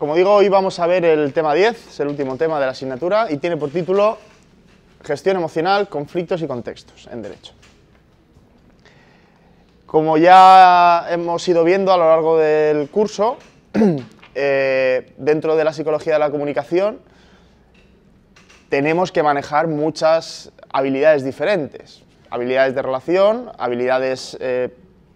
Como 0.00 0.16
digo, 0.16 0.32
hoy 0.32 0.48
vamos 0.48 0.78
a 0.78 0.86
ver 0.86 1.04
el 1.04 1.30
tema 1.34 1.52
10, 1.52 1.88
es 1.88 2.00
el 2.00 2.08
último 2.08 2.38
tema 2.38 2.58
de 2.58 2.64
la 2.64 2.72
asignatura 2.72 3.30
y 3.30 3.36
tiene 3.36 3.58
por 3.58 3.68
título 3.68 4.16
Gestión 5.04 5.36
emocional, 5.36 5.90
conflictos 5.90 6.40
y 6.40 6.46
contextos 6.46 7.06
en 7.12 7.20
Derecho. 7.20 7.59
Como 9.90 10.16
ya 10.18 11.04
hemos 11.10 11.48
ido 11.48 11.64
viendo 11.64 11.92
a 11.92 11.96
lo 11.96 12.04
largo 12.04 12.38
del 12.38 12.88
curso, 12.90 13.38
eh, 14.36 15.10
dentro 15.16 15.56
de 15.56 15.64
la 15.64 15.72
psicología 15.72 16.12
de 16.12 16.20
la 16.20 16.30
comunicación 16.30 17.00
tenemos 18.68 19.10
que 19.10 19.24
manejar 19.24 19.66
muchas 19.66 20.52
habilidades 20.72 21.24
diferentes. 21.24 22.04
Habilidades 22.30 22.76
de 22.76 22.82
relación, 22.82 23.50
habilidades, 23.58 24.38
eh, 24.40 24.68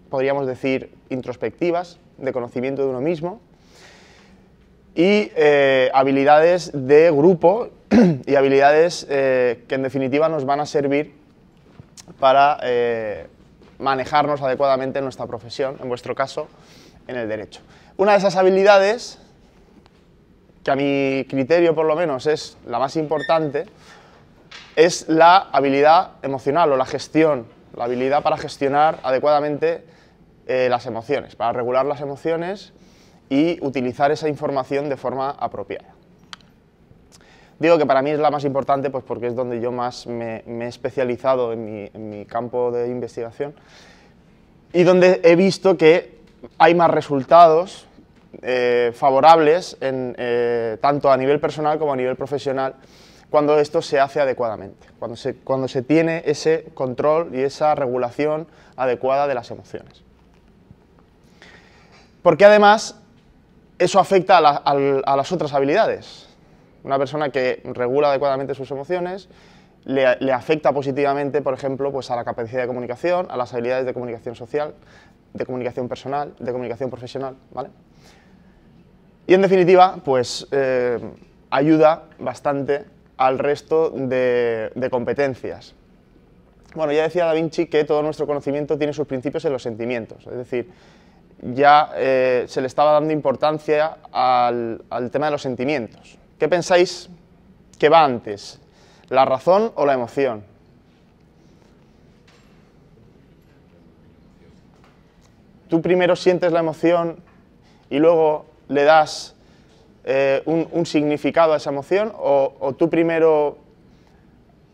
podríamos 0.09 0.45
decir, 0.45 0.93
introspectivas, 1.07 1.97
de 2.17 2.33
conocimiento 2.33 2.81
de 2.81 2.89
uno 2.89 2.99
mismo, 2.99 3.39
y 4.93 5.31
eh, 5.37 5.89
habilidades 5.93 6.71
de 6.73 7.11
grupo 7.11 7.69
y 8.27 8.35
habilidades 8.35 9.05
que 9.05 9.63
en 9.69 9.83
definitiva 9.83 10.27
nos 10.27 10.43
van 10.43 10.59
a 10.59 10.65
servir 10.65 11.13
para 12.19 12.59
manejarnos 13.79 14.41
adecuadamente 14.41 14.99
en 14.99 15.05
nuestra 15.05 15.25
profesión, 15.27 15.77
en 15.81 15.89
vuestro 15.89 16.15
caso, 16.15 16.47
en 17.07 17.15
el 17.15 17.27
derecho. 17.27 17.61
Una 17.97 18.13
de 18.13 18.17
esas 18.19 18.35
habilidades, 18.35 19.19
que 20.63 20.71
a 20.71 20.75
mi 20.75 21.25
criterio 21.29 21.75
por 21.75 21.85
lo 21.85 21.95
menos 21.95 22.27
es 22.27 22.57
la 22.65 22.79
más 22.79 22.95
importante, 22.95 23.65
es 24.75 25.07
la 25.07 25.37
habilidad 25.37 26.11
emocional 26.21 26.71
o 26.71 26.77
la 26.77 26.85
gestión, 26.85 27.47
la 27.75 27.85
habilidad 27.85 28.23
para 28.23 28.37
gestionar 28.37 28.99
adecuadamente 29.03 29.85
las 30.47 30.85
emociones, 30.85 31.35
para 31.35 31.53
regular 31.53 31.85
las 31.85 32.01
emociones 32.01 32.71
y 33.29 33.57
utilizar 33.65 34.11
esa 34.11 34.29
información 34.29 34.89
de 34.89 34.97
forma 34.97 35.31
apropiada. 35.31 35.94
Digo 37.59 37.77
que 37.77 37.85
para 37.85 38.01
mí 38.01 38.11
es 38.11 38.19
la 38.19 38.31
más 38.31 38.43
importante 38.43 38.89
pues 38.89 39.03
porque 39.03 39.27
es 39.27 39.35
donde 39.35 39.61
yo 39.61 39.71
más 39.71 40.07
me, 40.07 40.43
he 40.45 40.67
especializado 40.67 41.53
en 41.53 42.09
mi, 42.09 42.25
campo 42.25 42.71
de 42.71 42.89
investigación 42.89 43.53
y 44.73 44.83
donde 44.83 45.21
he 45.23 45.35
visto 45.35 45.77
que 45.77 46.19
hay 46.57 46.75
más 46.75 46.91
resultados 46.91 47.87
eh, 48.41 48.91
favorables 48.93 49.77
eh, 49.79 50.77
tanto 50.81 51.09
a 51.09 51.15
nivel 51.15 51.39
personal 51.39 51.79
como 51.79 51.93
a 51.93 51.95
nivel 51.95 52.17
profesional 52.17 52.75
cuando 53.29 53.59
esto 53.59 53.81
se 53.81 53.99
hace 53.99 54.21
adecuadamente, 54.21 54.87
cuando 54.99 55.17
se, 55.17 55.35
cuando 55.35 55.67
se 55.67 55.81
tiene 55.81 56.23
ese 56.25 56.65
control 56.73 57.33
y 57.33 57.41
esa 57.41 57.75
regulación 57.75 58.47
adecuada 58.75 59.27
de 59.27 59.33
las 59.33 59.51
emociones. 59.51 60.03
Porque 62.21 62.45
además 62.45 62.95
eso 63.77 63.99
afecta 63.99 64.37
a, 64.37 65.15
las 65.15 65.31
otras 65.31 65.53
habilidades. 65.53 66.24
Una 66.85 66.99
persona 66.99 67.29
que 67.29 67.61
regula 67.65 68.09
adecuadamente 68.09 68.53
sus 68.53 68.69
emociones 68.69 69.27
le, 69.85 70.31
afecta 70.31 70.71
positivamente, 70.71 71.41
por 71.41 71.55
ejemplo, 71.55 71.91
pues 71.91 72.11
a 72.11 72.15
la 72.15 72.23
capacidad 72.23 72.61
de 72.61 72.67
comunicación, 72.67 73.25
a 73.29 73.37
las 73.37 73.53
habilidades 73.53 73.87
de 73.87 73.93
comunicación 73.93 74.35
social, 74.35 74.75
de 75.33 75.45
comunicación 75.45 75.89
personal, 75.89 76.35
de 76.39 76.51
comunicación 76.51 76.91
profesional, 76.91 77.35
¿vale? 77.51 77.69
Y 79.25 79.33
en 79.33 79.41
definitiva, 79.41 79.97
pues 80.05 80.47
eh, 80.51 80.99
ayuda 81.49 82.03
bastante 82.19 82.85
al 83.17 83.39
resto 83.39 83.89
de, 83.89 84.87
competencias. 84.91 85.73
Bueno, 86.75 86.93
ya 86.93 87.03
decía 87.03 87.25
Da 87.25 87.33
Vinci 87.33 87.65
que 87.65 87.83
todo 87.83 88.03
nuestro 88.03 88.27
conocimiento 88.27 88.77
tiene 88.77 88.93
sus 88.93 89.07
principios 89.07 89.43
en 89.45 89.53
los 89.53 89.63
sentimientos, 89.63 90.27
es 90.27 90.37
decir, 90.37 90.69
ya 91.41 91.91
eh, 91.95 92.45
se 92.47 92.61
le 92.61 92.67
estaba 92.67 92.91
dando 92.91 93.11
importancia 93.11 93.97
al, 94.11 94.81
tema 95.11 95.27
de 95.27 95.31
los 95.31 95.41
sentimientos. 95.41 96.19
¿Qué 96.39 96.49
pensáis 96.49 97.09
que 97.79 97.89
va 97.89 98.03
antes, 98.03 98.59
la 99.09 99.25
razón 99.25 99.71
o 99.75 99.85
la 99.85 99.93
emoción? 99.93 100.43
Tú 105.69 105.81
primero 105.81 106.15
sientes 106.15 106.51
la 106.51 106.59
emoción 106.59 107.17
y 107.89 107.99
luego 107.99 108.45
le 108.67 108.83
das 108.83 109.35
eh, 110.03 110.43
un, 110.45 110.85
significado 110.85 111.53
a 111.53 111.57
esa 111.57 111.71
emoción 111.71 112.13
o, 112.15 112.75
tú 112.77 112.89
primero 112.89 113.57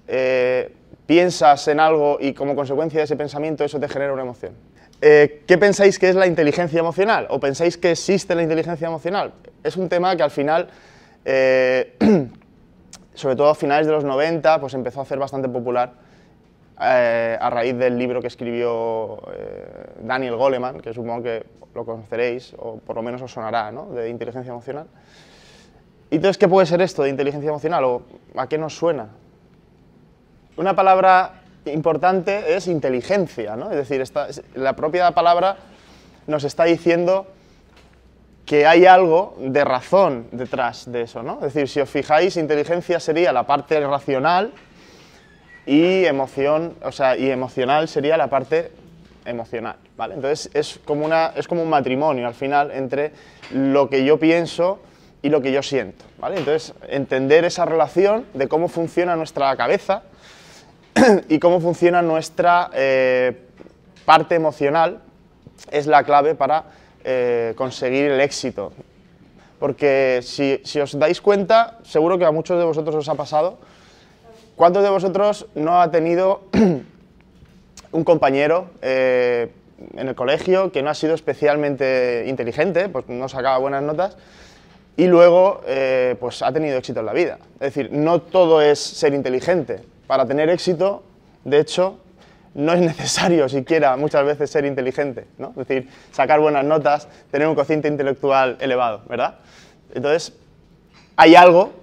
eh, 0.07 0.73
piensas 1.05 1.67
en 1.67 1.79
algo 1.79 2.17
y 2.19 2.33
como 2.33 2.55
consecuencia 2.55 2.99
de 2.99 3.05
ese 3.05 3.16
pensamiento 3.16 3.63
eso 3.63 3.79
te 3.79 3.88
genera 3.88 4.13
una 4.13 4.23
emoción. 4.23 4.53
Eh, 5.01 5.43
¿Qué 5.47 5.57
pensáis 5.57 5.97
que 5.97 6.09
es 6.09 6.16
la 6.16 6.28
inteligencia 6.28 6.79
emocional? 6.79 7.28
¿O 7.29 7.39
pensáis 7.39 7.78
que 7.78 7.91
existe 7.91 8.35
la 8.35 8.43
inteligencia 8.43 8.88
emocional? 8.88 9.33
Es 9.63 9.75
un 9.78 9.89
tema 9.89 10.16
que 10.16 10.23
al 10.23 10.31
final, 10.31 10.67
eh, 11.26 11.98
sobre 13.14 13.36
todo 13.36 13.50
a 13.50 13.56
finales 13.56 13.88
de 13.88 13.94
los 13.94 14.04
90, 14.04 14.59
pues 14.59 14.74
empezó 14.74 15.02
a 15.02 15.06
ser 15.06 15.20
bastante 15.20 15.50
popular 15.50 15.94
eh, 16.82 17.38
a 17.40 17.50
raíz 17.50 17.78
del 17.78 17.98
libro 17.98 18.22
que 18.22 18.28
escribió 18.28 19.22
Daniel 20.02 20.36
Goleman, 20.36 20.80
que 20.80 20.94
supongo 20.94 21.24
que 21.24 21.46
lo 21.74 21.86
conoceréis, 21.86 22.54
o 22.58 22.78
por 22.78 22.96
lo 22.96 23.02
menos 23.02 23.22
os 23.22 23.32
sonará, 23.32 23.72
¿no? 23.72 23.88
de 23.88 24.09
inteligencia 24.09 24.52
emocional. 24.52 24.88
¿Y 26.09 26.16
entonces 26.16 26.38
qué 26.38 26.48
puede 26.48 26.66
ser 26.66 26.82
esto 26.82 27.04
de 27.04 27.09
inteligencia 27.09 27.50
emocional? 27.50 27.84
¿O 27.86 28.02
a 28.36 28.48
qué 28.48 28.58
nos 28.58 28.76
suena? 28.76 29.08
Una 30.58 30.76
palabra 30.76 31.42
importante 31.66 32.56
es 32.56 32.68
inteligencia, 32.68 33.56
¿no? 33.56 33.72
Es 33.72 33.78
decir, 33.78 34.03
la 34.56 34.76
propia 34.76 35.12
palabra 35.12 35.56
nos 36.28 36.44
está 36.44 36.66
diciendo 36.66 37.28
que 38.51 38.67
hay 38.67 38.85
algo 38.85 39.38
de 39.39 39.63
razón 39.63 40.28
detrás 40.34 40.91
de 40.91 41.03
eso, 41.03 41.23
¿no? 41.23 41.35
Es 41.35 41.53
decir, 41.53 41.69
si 41.69 41.79
os 41.79 41.89
fijáis, 41.89 42.35
inteligencia 42.35 43.00
sería 43.00 43.31
la 43.31 43.47
parte 43.47 43.79
racional 43.79 44.51
y 45.66 46.03
emoción, 46.03 46.75
o 46.84 46.91
sea, 46.91 47.16
y 47.16 47.31
emocional 47.31 47.88
sería 47.88 48.17
la 48.17 48.29
parte 48.29 48.73
emocional, 49.23 49.78
¿vale? 49.95 50.16
Entonces 50.16 50.50
es 50.53 50.81
como, 50.84 51.06
una, 51.06 51.28
es 51.34 51.47
como 51.47 51.63
un 51.63 51.69
matrimonio 51.69 52.28
al 52.28 52.34
final 52.34 52.72
entre 52.72 53.13
lo 53.51 53.90
que 53.90 54.03
yo 54.03 54.19
pienso 54.19 54.81
y 55.22 55.29
lo 55.29 55.41
que 55.41 55.53
yo 55.53 55.63
siento, 55.63 56.03
¿vale? 56.19 56.38
Entonces 56.38 56.73
entender 56.90 57.45
esa 57.45 57.63
relación 57.63 58.25
de 58.34 58.50
cómo 58.50 58.67
funciona 58.67 59.16
nuestra 59.16 59.56
cabeza 59.56 60.03
y 61.29 61.40
cómo 61.40 61.61
funciona 61.61 62.01
nuestra 62.01 62.69
eh, 62.73 63.47
parte 64.03 64.35
emocional 64.35 65.00
es 65.72 65.88
la 65.88 66.03
clave 66.03 66.35
para 66.35 66.81
eh, 67.03 67.53
conseguir 67.56 68.12
el 68.12 68.22
éxito. 68.22 68.73
Porque 69.59 70.22
si, 70.23 70.59
os 70.79 70.97
dais 70.97 71.22
cuenta, 71.22 71.78
seguro 71.84 72.17
que 72.17 72.25
a 72.25 72.31
muchos 72.31 72.57
de 72.57 72.66
vosotros 72.66 72.95
os 72.95 73.09
ha 73.09 73.16
pasado, 73.16 73.57
¿cuántos 74.56 74.84
de 74.84 74.89
vosotros 74.89 75.47
no 75.53 75.81
ha 75.81 75.91
tenido 75.91 76.41
un 77.91 78.03
compañero 78.03 78.72
eh, 78.81 79.51
en 79.95 80.07
el 80.07 80.16
colegio 80.16 80.72
que 80.72 80.81
no 80.81 80.90
ha 80.90 80.95
sido 80.95 81.13
especialmente 81.13 82.25
inteligente, 82.28 82.90
pues 82.90 83.07
no 83.07 83.29
sacaba 83.29 83.57
buenas 83.59 83.84
notas, 83.84 84.17
y 84.97 85.06
luego 85.07 85.61
pues 86.19 86.41
ha 86.41 86.51
tenido 86.51 86.78
éxito 86.78 87.00
en 87.00 87.06
la 87.06 87.13
vida? 87.13 87.38
Es 87.56 87.73
decir, 87.73 87.90
no 87.91 88.22
todo 88.22 88.61
es 88.61 88.79
ser 88.79 89.13
inteligente, 89.13 89.79
para 90.06 90.25
tener 90.25 90.50
éxito, 90.50 91.03
de 91.45 91.59
hecho, 91.59 92.00
no 92.53 92.73
es 92.73 92.81
necesario 92.81 93.47
siquiera 93.50 93.95
muchas 93.97 94.25
veces 94.25 94.50
ser 94.50 94.66
inteligente, 94.66 95.28
¿no? 95.38 95.50
es 95.50 95.67
decir, 95.67 95.89
sacar 96.12 96.39
buenas 96.39 96.66
notas, 96.66 97.08
tener 97.31 97.47
un 97.47 97.55
cociente 97.55 97.87
intelectual 97.87 98.58
elevado, 98.59 99.03
¿verdad? 99.08 99.35
Entonces, 99.93 100.34
hay 101.16 101.35
algo 101.35 101.73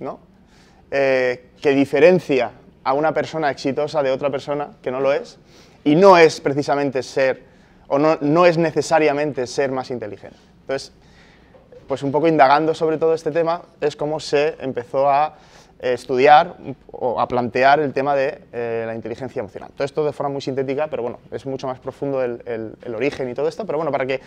¿no? 0.00 0.18
Eh, 0.90 1.50
que 1.60 1.70
diferencia 1.70 2.50
a 2.84 2.92
una 2.92 3.14
persona 3.14 3.50
exitosa 3.50 4.02
de 4.02 4.10
otra 4.10 4.30
persona 4.30 4.70
que 4.82 4.90
no 4.90 5.00
lo 5.00 5.12
es, 5.12 5.38
y 5.84 5.94
no 5.94 6.18
es 6.18 6.40
precisamente 6.40 7.02
ser, 7.02 7.42
o 7.88 7.98
no, 7.98 8.18
no 8.20 8.46
es 8.46 8.58
necesariamente 8.58 9.46
ser 9.46 9.70
más 9.70 9.90
inteligente. 9.90 10.36
Entonces, 10.62 10.92
pues 11.86 12.02
un 12.02 12.12
poco 12.12 12.28
indagando 12.28 12.74
sobre 12.74 12.98
todo 12.98 13.14
este 13.14 13.30
tema, 13.30 13.62
es 13.80 13.96
como 13.96 14.20
se 14.20 14.56
empezó 14.60 15.08
a 15.08 15.36
estudiar 15.82 16.54
o 16.92 17.20
a 17.20 17.26
plantear 17.26 17.80
el 17.80 17.92
tema 17.92 18.14
de 18.14 18.38
eh, 18.52 18.84
la 18.86 18.94
inteligencia 18.94 19.40
emocional. 19.40 19.70
Todo 19.74 19.84
esto 19.84 20.04
de 20.04 20.12
forma 20.12 20.32
muy 20.32 20.40
sintética, 20.40 20.86
pero 20.86 21.02
bueno, 21.02 21.18
es 21.32 21.44
mucho 21.44 21.66
más 21.66 21.80
profundo 21.80 22.22
el, 22.22 22.76
origen 22.94 23.28
y 23.28 23.34
todo 23.34 23.48
esto, 23.48 23.66
pero 23.66 23.78
bueno, 23.78 23.90
para 23.90 24.06
que 24.06 24.20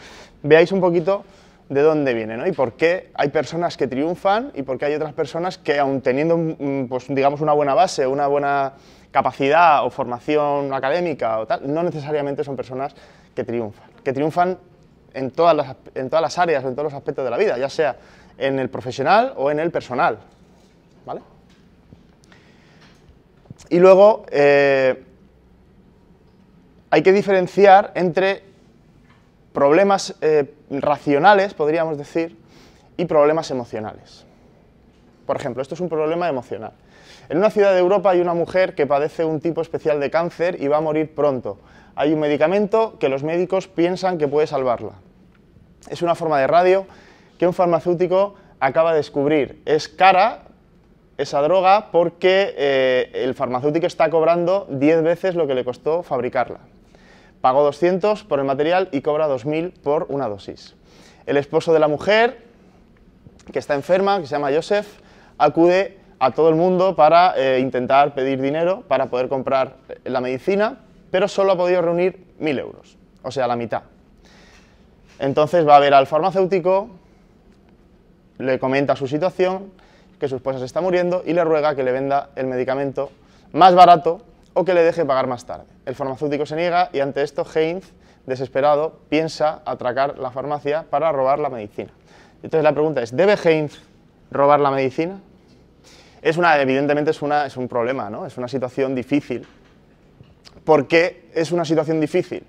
veáis 0.43 0.73
un 0.73 0.81
poquito 0.81 1.23
de 1.69 1.81
dónde 1.81 2.13
viene, 2.13 2.35
¿no? 2.35 2.45
Y 2.45 2.51
por 2.51 2.73
qué 2.73 3.09
hay 3.15 3.29
personas 3.29 3.77
que 3.77 3.87
triunfan 3.87 4.51
y 4.53 4.63
por 4.63 4.77
qué 4.77 4.85
hay 4.85 4.95
otras 4.95 5.13
personas 5.13 5.57
que, 5.57 5.79
aun 5.79 6.01
teniendo, 6.01 6.37
mm, 6.37 6.87
pues, 6.89 7.07
digamos, 7.07 7.39
una 7.39 7.53
buena 7.53 7.73
base, 7.73 8.05
una 8.05 8.27
buena 8.27 8.73
capacidad 9.09 9.85
o 9.85 9.89
formación 9.89 10.73
académica 10.73 11.39
o 11.39 11.47
tal, 11.47 11.73
no 11.73 11.81
necesariamente 11.83 12.43
son 12.43 12.57
personas 12.57 12.93
que 13.33 13.45
triunfan. 13.45 13.89
Que 14.03 14.11
triunfan 14.11 14.57
en 15.13 15.31
todas, 15.31 15.55
las, 15.55 15.75
en 15.95 16.09
todas 16.09 16.21
las 16.21 16.37
áreas, 16.37 16.65
en 16.65 16.75
todos 16.75 16.91
los 16.91 16.93
aspectos 16.93 17.23
de 17.23 17.31
la 17.31 17.37
vida, 17.37 17.57
ya 17.57 17.69
sea 17.69 17.95
en 18.37 18.59
el 18.59 18.69
profesional 18.69 19.33
o 19.37 19.49
en 19.49 19.59
el 19.59 19.71
personal. 19.71 20.19
¿Vale? 21.05 21.21
Y 23.69 23.79
luego 23.79 24.25
eh, 24.31 25.03
hay 26.89 27.01
que 27.01 27.11
diferenciar 27.11 27.91
entre 27.95 28.43
problemas 29.53 30.15
eh, 30.21 30.53
racionales, 30.69 31.53
podríamos 31.53 31.97
decir, 31.97 32.37
y 32.97 33.05
problemas 33.05 33.51
emocionales. 33.51 34.25
Por 35.25 35.35
ejemplo, 35.37 35.61
esto 35.61 35.75
es 35.75 35.81
un 35.81 35.89
problema 35.89 36.29
emocional. 36.29 36.73
En 37.29 37.37
una 37.37 37.49
ciudad 37.49 37.73
de 37.73 37.79
Europa 37.79 38.11
hay 38.11 38.21
una 38.21 38.33
mujer 38.33 38.75
que 38.75 38.85
padece 38.85 39.25
un 39.25 39.39
tipo 39.39 39.61
especial 39.61 39.99
de 39.99 40.11
cáncer 40.11 40.61
y 40.61 40.67
va 40.67 40.77
a 40.77 40.81
morir 40.81 41.13
pronto. 41.15 41.57
Hay 41.95 42.13
un 42.13 42.19
medicamento 42.19 42.99
que 42.99 43.09
los 43.09 43.23
médicos 43.23 43.67
piensan 43.67 44.17
que 44.17 44.27
puede 44.27 44.45
salvarla. 44.45 44.93
Es 45.89 46.01
una 46.01 46.13
forma 46.13 46.39
de 46.39 46.47
radio 46.47 46.85
que 47.39 47.47
un 47.47 47.53
farmacéutico 47.53 48.35
acaba 48.59 48.91
de 48.91 48.97
descubrir. 48.97 49.61
Es 49.65 49.87
cara 49.89 50.44
esa 51.17 51.41
droga 51.41 51.91
porque 51.91 52.53
eh, 52.57 53.11
el 53.13 53.33
farmacéutico 53.33 53.87
está 53.87 54.09
cobrando 54.09 54.67
10 54.69 55.03
veces 55.03 55.35
lo 55.35 55.47
que 55.47 55.55
le 55.55 55.63
costó 55.63 56.03
fabricarla. 56.03 56.59
Pagó 57.41 57.63
200 57.63 58.23
por 58.23 58.39
el 58.39 58.45
material 58.45 58.89
y 58.91 59.01
cobra 59.01 59.27
2.000 59.27 59.73
por 59.81 60.07
una 60.09 60.27
dosis. 60.27 60.75
El 61.25 61.37
esposo 61.37 61.73
de 61.73 61.79
la 61.79 61.87
mujer, 61.87 62.39
que 63.51 63.59
está 63.59 63.75
enferma, 63.75 64.19
que 64.19 64.27
se 64.27 64.31
llama 64.31 64.51
Joseph, 64.53 64.87
acude 65.37 65.97
a 66.19 66.31
todo 66.31 66.49
el 66.49 66.55
mundo 66.55 66.95
para 66.95 67.33
eh, 67.37 67.59
intentar 67.59 68.13
pedir 68.13 68.41
dinero 68.41 68.83
para 68.87 69.07
poder 69.07 69.29
comprar 69.29 69.77
la 70.03 70.21
medicina, 70.21 70.79
pero 71.11 71.27
solo 71.27 71.53
ha 71.53 71.57
podido 71.57 71.81
reunir 71.81 72.25
1.000 72.39 72.59
euros, 72.59 72.97
o 73.21 73.31
sea, 73.31 73.47
la 73.47 73.55
mitad. 73.55 73.83
Entonces 75.19 75.67
va 75.67 75.77
a 75.77 75.79
ver 75.79 75.93
al 75.93 76.07
farmacéutico, 76.07 76.89
le 78.37 78.59
comenta 78.59 78.95
su 78.95 79.07
situación, 79.07 79.71
que 80.19 80.27
su 80.27 80.35
esposa 80.35 80.59
se 80.59 80.65
está 80.65 80.81
muriendo 80.81 81.23
y 81.25 81.33
le 81.33 81.43
ruega 81.43 81.75
que 81.75 81.83
le 81.83 81.91
venda 81.91 82.29
el 82.35 82.47
medicamento 82.47 83.11
más 83.51 83.75
barato 83.75 84.21
o 84.53 84.63
que 84.63 84.73
le 84.73 84.83
deje 84.83 85.05
pagar 85.05 85.27
más 85.27 85.45
tarde. 85.45 85.65
El 85.85 85.95
farmacéutico 85.95 86.45
se 86.45 86.55
niega 86.55 86.89
y 86.93 86.99
ante 86.99 87.21
esto 87.21 87.45
Heinz, 87.53 87.91
desesperado, 88.25 88.99
piensa 89.09 89.61
atracar 89.65 90.17
la 90.17 90.31
farmacia 90.31 90.85
para 90.89 91.11
robar 91.11 91.39
la 91.39 91.49
medicina. 91.49 91.91
Entonces 92.41 92.63
la 92.63 92.73
pregunta 92.73 93.01
es, 93.01 93.15
¿debe 93.15 93.35
Heinz 93.43 93.79
robar 94.31 94.59
la 94.59 94.71
medicina? 94.71 95.19
Es 96.21 96.37
una, 96.37 96.59
evidentemente 96.59 97.11
es, 97.11 97.21
una, 97.21 97.45
es 97.45 97.55
un 97.57 97.67
problema, 97.67 98.09
¿no? 98.09 98.25
es 98.25 98.37
una 98.37 98.47
situación 98.47 98.95
difícil. 98.95 99.45
¿Por 100.63 100.87
qué 100.87 101.29
es 101.33 101.51
una 101.51 101.65
situación 101.65 101.99
difícil? 101.99 102.43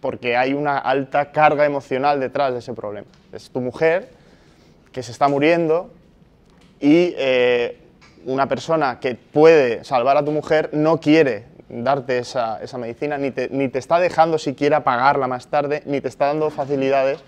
Porque 0.00 0.36
hay 0.36 0.52
una 0.52 0.78
alta 0.78 1.32
carga 1.32 1.64
emocional 1.64 2.20
detrás 2.20 2.52
de 2.52 2.58
ese 2.58 2.74
problema. 2.74 3.06
Es 3.32 3.50
tu 3.50 3.60
mujer 3.60 4.10
que 4.92 5.02
se 5.02 5.12
está 5.12 5.28
muriendo 5.28 5.90
y 6.80 7.14
eh, 7.16 7.78
una 8.26 8.48
persona 8.48 8.98
que 9.00 9.14
puede 9.14 9.84
salvar 9.84 10.16
a 10.16 10.24
tu 10.24 10.32
mujer 10.32 10.70
no 10.72 11.00
quiere 11.00 11.44
darte 11.68 12.18
esa, 12.18 12.60
medicina, 12.78 13.18
ni 13.18 13.30
te, 13.30 13.48
ni 13.50 13.68
te, 13.68 13.78
está 13.78 13.98
dejando 13.98 14.38
siquiera 14.38 14.84
pagarla 14.84 15.26
más 15.26 15.48
tarde, 15.48 15.82
ni 15.86 16.00
te 16.00 16.08
está 16.08 16.26
dando 16.26 16.50
facilidades, 16.50 17.18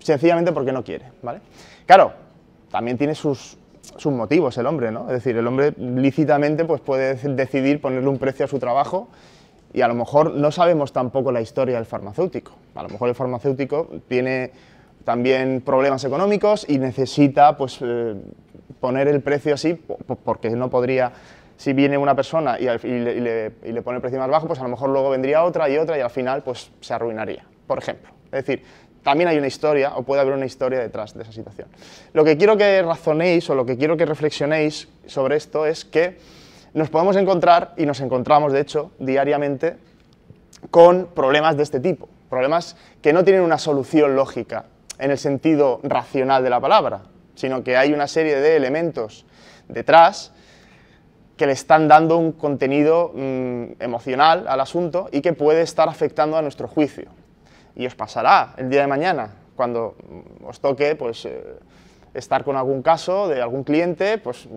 sencillamente 0.00 0.52
porque 0.52 0.72
no 0.72 0.82
quiere, 0.82 1.06
¿vale? 1.22 1.40
Claro, 1.86 2.12
también 2.70 2.98
tiene 2.98 3.14
sus, 3.14 3.56
sus 3.96 4.12
motivos 4.12 4.58
el 4.58 4.66
hombre, 4.66 4.90
¿no? 4.90 5.06
Es 5.06 5.12
decir, 5.12 5.36
el 5.36 5.46
hombre 5.46 5.72
lícitamente 5.76 6.64
pues, 6.64 6.80
puede 6.80 7.14
decidir 7.14 7.80
ponerle 7.80 8.08
un 8.08 8.18
precio 8.18 8.44
a 8.44 8.48
su 8.48 8.58
trabajo 8.58 9.08
y 9.72 9.82
a 9.82 9.88
lo 9.88 9.94
mejor 9.94 10.34
no 10.34 10.50
sabemos 10.50 10.92
tampoco 10.92 11.30
la 11.32 11.40
historia 11.40 11.76
del 11.76 11.86
farmacéutico. 11.86 12.52
A 12.74 12.82
lo 12.82 12.88
mejor 12.88 13.08
el 13.08 13.14
farmacéutico 13.14 13.88
tiene 14.08 14.50
también 15.04 15.62
problemas 15.64 16.02
económicos 16.04 16.66
y 16.68 16.78
necesita 16.78 17.56
pues, 17.56 17.78
eh, 17.80 18.16
poner 18.80 19.08
el 19.08 19.20
precio 19.20 19.54
así 19.54 19.74
porque 20.24 20.50
no 20.50 20.70
podría, 20.70 21.12
si 21.56 21.72
viene 21.72 21.98
una 21.98 22.14
persona 22.14 22.58
y, 22.58 22.64
le, 22.64 23.82
pone 23.82 23.96
el 23.96 24.02
precio 24.02 24.18
más 24.18 24.28
bajo, 24.28 24.46
pues 24.46 24.60
a 24.60 24.62
lo 24.62 24.68
mejor 24.68 24.90
luego 24.90 25.10
vendría 25.10 25.44
otra 25.44 25.68
y 25.68 25.76
otra 25.76 25.98
y 25.98 26.00
al 26.00 26.10
final 26.10 26.42
pues 26.42 26.70
se 26.80 26.94
arruinaría, 26.94 27.44
por 27.66 27.78
ejemplo. 27.78 28.10
Es 28.26 28.44
decir, 28.44 28.62
también 29.02 29.28
hay 29.28 29.38
una 29.38 29.46
historia 29.46 29.94
o 29.96 30.02
puede 30.02 30.20
haber 30.20 30.34
una 30.34 30.46
historia 30.46 30.80
detrás 30.80 31.14
de 31.14 31.22
esa 31.22 31.32
situación. 31.32 31.68
Lo 32.12 32.24
que 32.24 32.36
quiero 32.36 32.56
que 32.56 32.82
razonéis 32.82 33.48
o 33.50 33.54
lo 33.54 33.64
que 33.64 33.76
quiero 33.76 33.96
que 33.96 34.04
reflexionéis 34.04 34.88
sobre 35.06 35.36
esto 35.36 35.64
es 35.64 35.84
que 35.84 36.18
nos 36.74 36.90
podemos 36.90 37.16
encontrar, 37.16 37.72
y 37.78 37.86
nos 37.86 38.00
encontramos 38.00 38.52
de 38.52 38.60
hecho 38.60 38.90
diariamente, 38.98 39.76
con 40.70 41.06
problemas 41.14 41.56
de 41.56 41.62
este 41.62 41.80
tipo, 41.80 42.08
problemas 42.28 42.76
que 43.00 43.12
no 43.12 43.24
tienen 43.24 43.42
una 43.42 43.58
solución 43.58 44.16
lógica 44.16 44.66
en 44.98 45.10
el 45.10 45.18
sentido 45.18 45.80
racional 45.82 46.42
de 46.42 46.50
la 46.50 46.60
palabra, 46.60 47.02
sino 47.36 47.62
que 47.62 47.76
hay 47.76 47.92
una 47.92 48.08
serie 48.08 48.36
de 48.36 48.56
elementos 48.56 49.24
detrás 49.68 50.32
que 51.36 51.46
le 51.46 51.52
están 51.52 51.86
dando 51.86 52.16
un 52.16 52.32
contenido 52.32 53.12
mm, 53.14 53.80
emocional 53.80 54.46
al 54.48 54.60
asunto 54.60 55.08
y 55.12 55.20
que 55.20 55.32
puede 55.32 55.62
estar 55.62 55.88
afectando 55.88 56.36
a 56.36 56.42
nuestro 56.42 56.66
juicio 56.66 57.10
y 57.76 57.86
os 57.86 57.94
pasará 57.94 58.54
el 58.56 58.70
día 58.70 58.80
de 58.80 58.86
mañana, 58.86 59.30
cuando 59.54 59.96
os 60.44 60.58
toque 60.60 60.96
pues, 60.96 61.26
eh, 61.26 61.58
estar 62.14 62.42
con 62.42 62.56
algún 62.56 62.82
caso 62.82 63.28
de 63.28 63.42
algún 63.42 63.64
cliente 63.64 64.18
pues, 64.18 64.48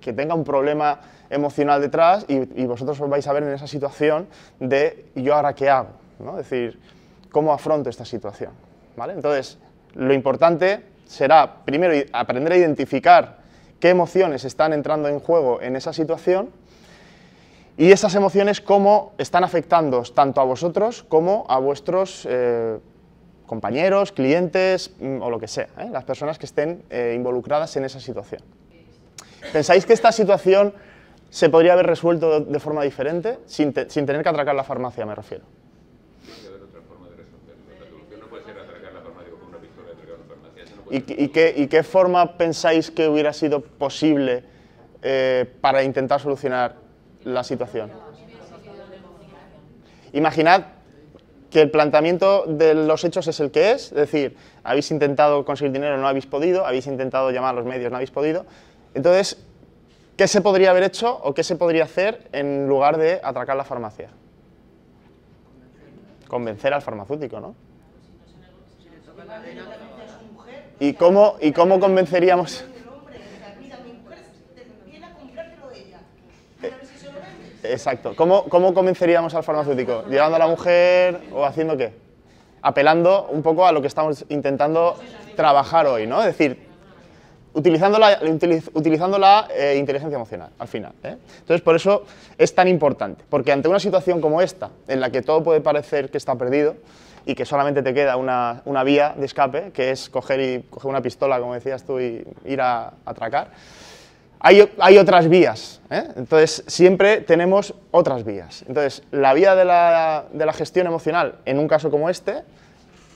que 0.00 0.12
tenga 0.12 0.34
un 0.34 0.44
problema 0.44 1.00
emocional 1.28 1.80
detrás 1.80 2.24
y, 2.28 2.64
vosotros 2.64 3.00
os 3.00 3.08
vais 3.08 3.26
a 3.26 3.32
ver 3.32 3.42
en 3.42 3.52
esa 3.52 3.66
situación 3.66 4.26
de 4.60 5.06
¿yo 5.14 5.34
ahora 5.34 5.54
qué 5.54 5.68
hago? 5.68 5.90
¿no? 6.18 6.38
Es 6.38 6.48
decir, 6.48 6.80
¿cómo 7.30 7.52
afronto 7.52 7.90
esta 7.90 8.04
situación? 8.04 8.52
¿Vale? 8.96 9.12
Entonces, 9.12 9.58
lo 9.94 10.14
importante 10.14 10.93
será 11.06 11.64
primero 11.64 11.94
aprender 12.12 12.52
a 12.52 12.56
identificar 12.56 13.38
qué 13.80 13.90
emociones 13.90 14.44
están 14.44 14.72
entrando 14.72 15.08
en 15.08 15.20
juego 15.20 15.60
en 15.60 15.76
esa 15.76 15.92
situación 15.92 16.50
y 17.76 17.90
esas 17.90 18.14
emociones 18.14 18.60
cómo 18.60 19.12
están 19.18 19.44
afectando 19.44 20.02
tanto 20.02 20.40
a 20.40 20.44
vosotros 20.44 21.02
como 21.02 21.44
a 21.48 21.58
vuestros 21.58 22.26
eh, 22.30 22.78
compañeros, 23.46 24.12
clientes 24.12 24.92
mm, 25.00 25.20
o 25.20 25.30
lo 25.30 25.38
que 25.38 25.48
sea, 25.48 25.68
¿eh? 25.78 25.88
las 25.90 26.04
personas 26.04 26.38
que 26.38 26.46
estén 26.46 26.82
eh, 26.90 27.14
involucradas 27.16 27.76
en 27.76 27.84
esa 27.84 28.00
situación. 28.00 28.42
¿Pensáis 29.52 29.84
que 29.86 29.92
esta 29.92 30.12
situación 30.12 30.72
se 31.30 31.50
podría 31.50 31.72
haber 31.72 31.86
resuelto 31.86 32.40
de, 32.40 32.60
forma 32.60 32.82
diferente, 32.84 33.38
sin, 33.46 33.72
tener 33.72 34.22
que 34.22 34.28
atracar 34.28 34.54
la 34.54 34.64
farmacia, 34.64 35.04
me 35.04 35.14
refiero? 35.14 35.44
¿Y, 40.90 41.00
qué, 41.00 41.54
¿Y, 41.56 41.66
qué, 41.66 41.82
forma 41.82 42.36
pensáis 42.36 42.90
que 42.90 43.08
hubiera 43.08 43.32
sido 43.32 43.60
posible 43.60 44.44
para 45.60 45.82
intentar 45.82 46.20
solucionar 46.20 46.76
la 47.24 47.42
situación. 47.42 47.90
Imaginad 50.12 50.66
que 51.50 51.60
el 51.60 51.70
planteamiento 51.70 52.44
de 52.46 52.74
los 52.74 53.04
hechos 53.04 53.26
es 53.26 53.40
el 53.40 53.50
que 53.50 53.72
es, 53.72 53.86
es 53.86 53.94
decir, 53.94 54.36
habéis 54.62 54.90
intentado 54.90 55.44
conseguir 55.44 55.72
dinero, 55.72 55.96
no 55.98 56.06
habéis 56.06 56.26
podido, 56.26 56.66
habéis 56.66 56.86
intentado 56.86 57.30
llamar 57.30 57.50
a 57.54 57.58
los 57.58 57.64
medios, 57.64 57.90
no 57.90 57.96
habéis 57.96 58.10
podido. 58.10 58.44
Entonces, 58.94 59.44
¿qué 60.16 60.28
se 60.28 60.40
podría 60.40 60.70
haber 60.70 60.84
hecho 60.84 61.16
o 61.22 61.34
qué 61.34 61.42
se 61.42 61.56
podría 61.56 61.84
hacer 61.84 62.28
en 62.32 62.68
lugar 62.68 62.96
de 62.96 63.20
atracar 63.22 63.56
la 63.56 63.64
farmacia? 63.64 64.10
Convencer 66.28 66.72
al 66.74 66.82
farmacéutico, 66.82 67.40
¿no? 67.40 67.54
¿Y 70.80 70.94
cómo, 70.94 71.36
y 71.40 71.52
cómo 71.52 71.78
convenceríamos? 71.78 72.64
Exacto. 77.62 78.14
¿Cómo, 78.14 78.44
¿Cómo, 78.44 78.74
convenceríamos 78.74 79.34
al 79.34 79.42
farmacéutico? 79.42 80.04
¿Llevando 80.08 80.36
a 80.36 80.38
la 80.38 80.46
mujer 80.46 81.20
o 81.32 81.44
haciendo 81.44 81.76
qué? 81.76 81.92
Apelando 82.60 83.28
un 83.30 83.42
poco 83.42 83.66
a 83.66 83.72
lo 83.72 83.80
que 83.80 83.86
estamos 83.88 84.24
intentando 84.28 84.96
trabajar 85.34 85.86
hoy, 85.86 86.06
¿no? 86.06 86.20
Es 86.20 86.26
decir, 86.26 86.58
utilizando 87.54 87.98
la, 87.98 88.20
utilizando 88.74 89.18
la 89.18 89.48
eh, 89.54 89.76
inteligencia 89.78 90.16
emocional, 90.16 90.50
al 90.58 90.68
final. 90.68 90.92
¿eh? 91.02 91.16
Entonces, 91.40 91.62
por 91.62 91.76
eso 91.76 92.04
es 92.36 92.54
tan 92.54 92.68
importante, 92.68 93.24
porque 93.28 93.52
ante 93.52 93.68
una 93.68 93.80
situación 93.80 94.20
como 94.20 94.42
esta, 94.42 94.70
en 94.88 95.00
la 95.00 95.10
que 95.10 95.22
todo 95.22 95.42
puede 95.42 95.60
parecer 95.60 96.10
que 96.10 96.18
está 96.18 96.34
perdido 96.34 96.76
y 97.26 97.34
que 97.34 97.44
solamente 97.44 97.82
te 97.82 97.94
queda 97.94 98.16
una, 98.16 98.62
una 98.64 98.84
vía 98.84 99.14
de 99.16 99.26
escape, 99.26 99.70
que 99.72 99.90
es 99.90 100.10
coger, 100.10 100.40
y, 100.40 100.62
coger 100.70 100.90
una 100.90 101.00
pistola, 101.00 101.40
como 101.40 101.54
decías 101.54 101.84
tú, 101.84 102.00
y 102.00 102.26
ir 102.44 102.60
a 102.60 102.92
atracar, 103.04 103.48
hay, 104.46 104.98
otras 104.98 105.26
vías, 105.30 105.80
¿eh? 105.88 106.06
entonces 106.16 106.64
siempre 106.66 107.22
tenemos 107.22 107.72
otras 107.90 108.24
vías. 108.24 108.62
Entonces, 108.68 109.02
la 109.10 109.32
vía 109.32 109.54
de 109.54 109.64
la, 109.64 110.26
de 110.30 110.44
la, 110.44 110.52
gestión 110.52 110.86
emocional, 110.86 111.36
en 111.46 111.58
un 111.58 111.66
caso 111.66 111.90
como 111.90 112.10
este, 112.10 112.42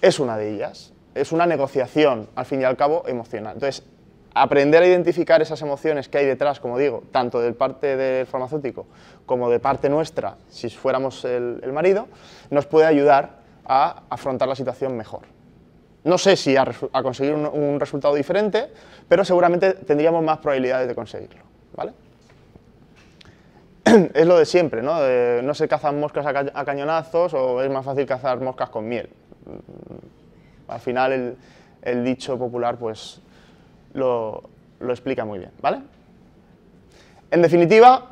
es 0.00 0.20
una 0.20 0.38
de 0.38 0.54
ellas. 0.54 0.94
Es 1.14 1.30
una 1.30 1.44
negociación, 1.44 2.30
al 2.34 2.46
fin 2.46 2.62
y 2.62 2.64
al 2.64 2.78
cabo, 2.78 3.04
emocional. 3.06 3.52
Entonces, 3.54 3.84
aprender 4.32 4.82
a 4.82 4.86
identificar 4.86 5.42
esas 5.42 5.60
emociones 5.60 6.08
que 6.08 6.16
hay 6.16 6.24
detrás, 6.24 6.60
como 6.60 6.78
digo, 6.78 7.02
tanto 7.12 7.40
de 7.40 7.52
parte 7.52 7.98
del 7.98 8.26
farmacéutico 8.26 8.86
como 9.26 9.50
de 9.50 9.60
parte 9.60 9.90
nuestra, 9.90 10.36
si 10.48 10.70
fuéramos 10.70 11.26
el, 11.26 11.60
el 11.62 11.74
marido, 11.74 12.06
nos 12.48 12.64
puede 12.64 12.86
ayudar 12.86 13.37
a 13.68 14.02
afrontar 14.08 14.48
la 14.48 14.56
situación 14.56 14.96
mejor. 14.96 15.22
No 16.04 16.16
sé 16.16 16.36
si 16.36 16.56
a, 16.56 16.64
conseguir 17.02 17.34
un, 17.34 17.78
resultado 17.78 18.14
diferente, 18.14 18.70
pero 19.08 19.24
seguramente 19.24 19.74
tendríamos 19.74 20.24
más 20.24 20.38
probabilidades 20.38 20.88
de 20.88 20.94
conseguirlo. 20.94 21.42
¿vale? 21.76 21.92
es 24.14 24.26
lo 24.26 24.38
de 24.38 24.46
siempre, 24.46 24.82
¿no? 24.82 24.98
no 25.42 25.54
se 25.54 25.68
cazan 25.68 26.00
moscas 26.00 26.24
a, 26.26 26.64
cañonazos 26.64 27.34
o 27.34 27.62
es 27.62 27.70
más 27.70 27.84
fácil 27.84 28.06
cazar 28.06 28.40
moscas 28.40 28.70
con 28.70 28.88
miel. 28.88 29.10
Mm, 29.44 30.70
al 30.70 30.80
final 30.80 31.36
el, 31.82 32.04
dicho 32.04 32.38
popular 32.38 32.78
pues 32.78 33.20
lo, 33.92 34.42
lo 34.80 34.92
explica 34.92 35.24
muy 35.24 35.38
bien, 35.40 35.50
¿vale? 35.60 35.80
En 37.30 37.42
definitiva, 37.42 38.06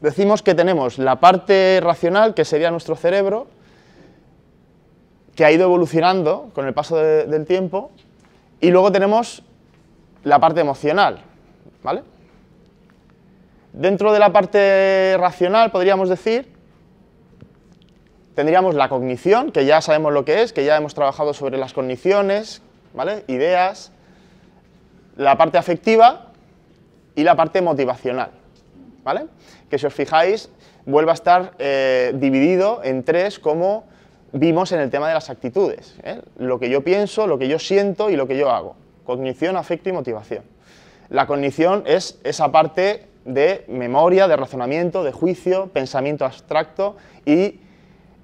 decimos 0.00 0.42
que 0.42 0.54
tenemos 0.54 0.98
la 0.98 1.20
parte 1.20 1.80
racional, 1.82 2.34
que 2.34 2.44
sería 2.44 2.70
nuestro 2.70 2.96
cerebro, 2.96 3.46
que 5.40 5.46
ha 5.46 5.52
ido 5.52 5.64
evolucionando 5.64 6.50
con 6.52 6.66
el 6.66 6.74
paso 6.74 6.98
del 6.98 7.46
tiempo, 7.46 7.92
y 8.60 8.70
luego 8.70 8.92
tenemos 8.92 9.42
la 10.22 10.38
parte 10.38 10.60
emocional, 10.60 11.22
¿vale? 11.82 12.02
Dentro 13.72 14.12
de 14.12 14.18
la 14.18 14.34
parte 14.34 15.16
racional, 15.18 15.70
podríamos 15.70 16.10
decir, 16.10 16.52
tendríamos 18.34 18.74
la 18.74 18.90
cognición, 18.90 19.50
que 19.50 19.64
ya 19.64 19.80
sabemos 19.80 20.12
lo 20.12 20.26
que 20.26 20.42
es, 20.42 20.52
que 20.52 20.66
ya 20.66 20.76
hemos 20.76 20.92
trabajado 20.92 21.32
sobre 21.32 21.56
las 21.56 21.72
cogniciones, 21.72 22.60
¿vale? 22.92 23.24
Ideas, 23.26 23.92
la 25.16 25.38
parte 25.38 25.56
afectiva 25.56 26.32
y 27.14 27.22
la 27.22 27.34
parte 27.34 27.62
motivacional, 27.62 28.32
¿vale? 29.04 29.24
Que 29.70 29.78
si 29.78 29.86
os 29.86 29.94
fijáis, 29.94 30.50
vuelve 30.84 31.12
a 31.12 31.14
estar 31.14 31.52
eh, 31.58 32.12
dividido 32.16 32.82
en 32.84 33.04
tres 33.04 33.38
como 33.38 33.88
vimos 34.32 34.72
en 34.72 34.80
el 34.80 34.90
tema 34.90 35.08
de 35.08 35.14
las 35.14 35.30
actitudes. 35.30 35.94
¿eh? 36.02 36.20
Lo 36.38 36.58
que 36.58 36.70
yo 36.70 36.82
pienso, 36.82 37.26
lo 37.26 37.38
que 37.38 37.48
yo 37.48 37.58
siento 37.58 38.10
y 38.10 38.16
lo 38.16 38.26
que 38.26 38.36
yo 38.36 38.50
hago. 38.50 38.76
Cognición, 39.04 39.56
afecto 39.56 39.88
y 39.88 39.92
motivación. 39.92 40.44
La 41.08 41.26
cognición 41.26 41.82
es 41.86 42.18
esa 42.24 42.52
parte 42.52 43.06
de 43.24 43.64
memoria, 43.68 44.28
de 44.28 44.36
razonamiento, 44.36 45.02
de 45.04 45.12
juicio, 45.12 45.68
pensamiento 45.68 46.24
abstracto 46.24 46.96
y 47.26 47.60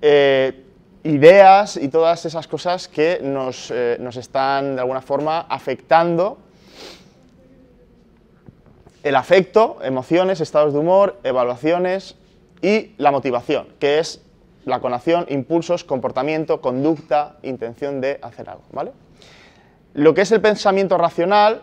eh, 0.03 0.63
ideas 1.03 1.77
y 1.77 1.89
todas 1.89 2.25
esas 2.25 2.47
cosas 2.47 2.89
que 2.89 3.21
nos, 3.23 3.73
nos 3.99 4.17
están 4.17 4.77
de 4.77 4.81
alguna 4.81 5.03
forma 5.03 5.41
afectando 5.49 6.39
el 9.07 9.15
afecto, 9.15 9.79
emociones, 9.83 10.41
estados 10.41 10.73
de 10.73 10.81
humor, 10.81 11.21
evaluaciones 11.23 12.17
y 12.61 12.91
la 12.99 13.13
motivación, 13.13 13.69
que 13.79 14.01
es 14.01 14.21
la 14.67 14.81
conación, 14.81 15.25
impulsos, 15.31 15.85
comportamiento, 15.85 16.61
conducta, 16.61 17.37
intención 17.43 18.01
de 18.01 18.19
hacer 18.21 18.51
algo. 18.51 18.65
¿vale? 18.73 18.93
Lo 19.95 20.13
que 20.13 20.23
es 20.23 20.33
el 20.33 20.43
pensamiento 20.43 20.99
racional, 20.99 21.63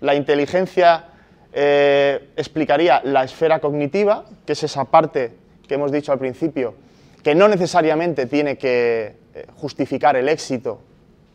la 0.00 0.14
inteligencia 0.14 1.06
eh, 1.52 2.30
explicaría 2.36 3.00
la 3.04 3.24
esfera 3.24 3.58
cognitiva, 3.58 4.24
que 4.46 4.52
es 4.52 4.62
esa 4.62 4.84
parte 4.84 5.32
que 5.66 5.74
hemos 5.74 5.90
dicho 5.90 6.12
al 6.12 6.18
principio, 6.18 6.74
que 7.22 7.34
no 7.34 7.48
necesariamente 7.48 8.26
tiene 8.26 8.58
que 8.58 9.16
eh, 9.34 9.46
justificar 9.56 10.14
el 10.14 10.28
éxito, 10.28 10.80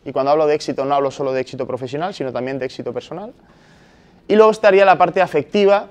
y 0.06 0.12
cuando 0.12 0.32
hablo 0.32 0.46
de 0.46 0.54
éxito 0.54 0.86
no 0.86 0.94
hablo 0.94 1.10
solo 1.10 1.34
de 1.34 1.42
éxito 1.42 1.66
profesional, 1.66 2.14
sino 2.14 2.32
también 2.32 2.60
de 2.60 2.66
éxito 2.66 2.94
personal. 2.94 3.34
Y 4.28 4.36
luego 4.36 4.52
estaría 4.52 4.86
la 4.86 4.98
parte 4.98 5.22
afectiva, 5.22 5.88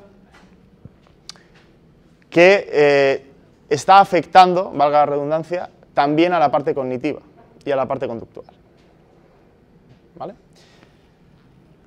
que 2.30 2.68
eh, 2.70 3.27
está 3.68 4.00
afectando, 4.00 4.70
valga 4.72 5.00
la 5.00 5.06
redundancia, 5.06 5.70
también 5.94 6.32
a 6.32 6.38
la 6.38 6.50
parte 6.50 6.74
cognitiva 6.74 7.20
y 7.64 7.70
a 7.70 7.76
la 7.76 7.86
parte 7.86 8.06
conductual. 8.06 8.46
¿Vale? 10.16 10.34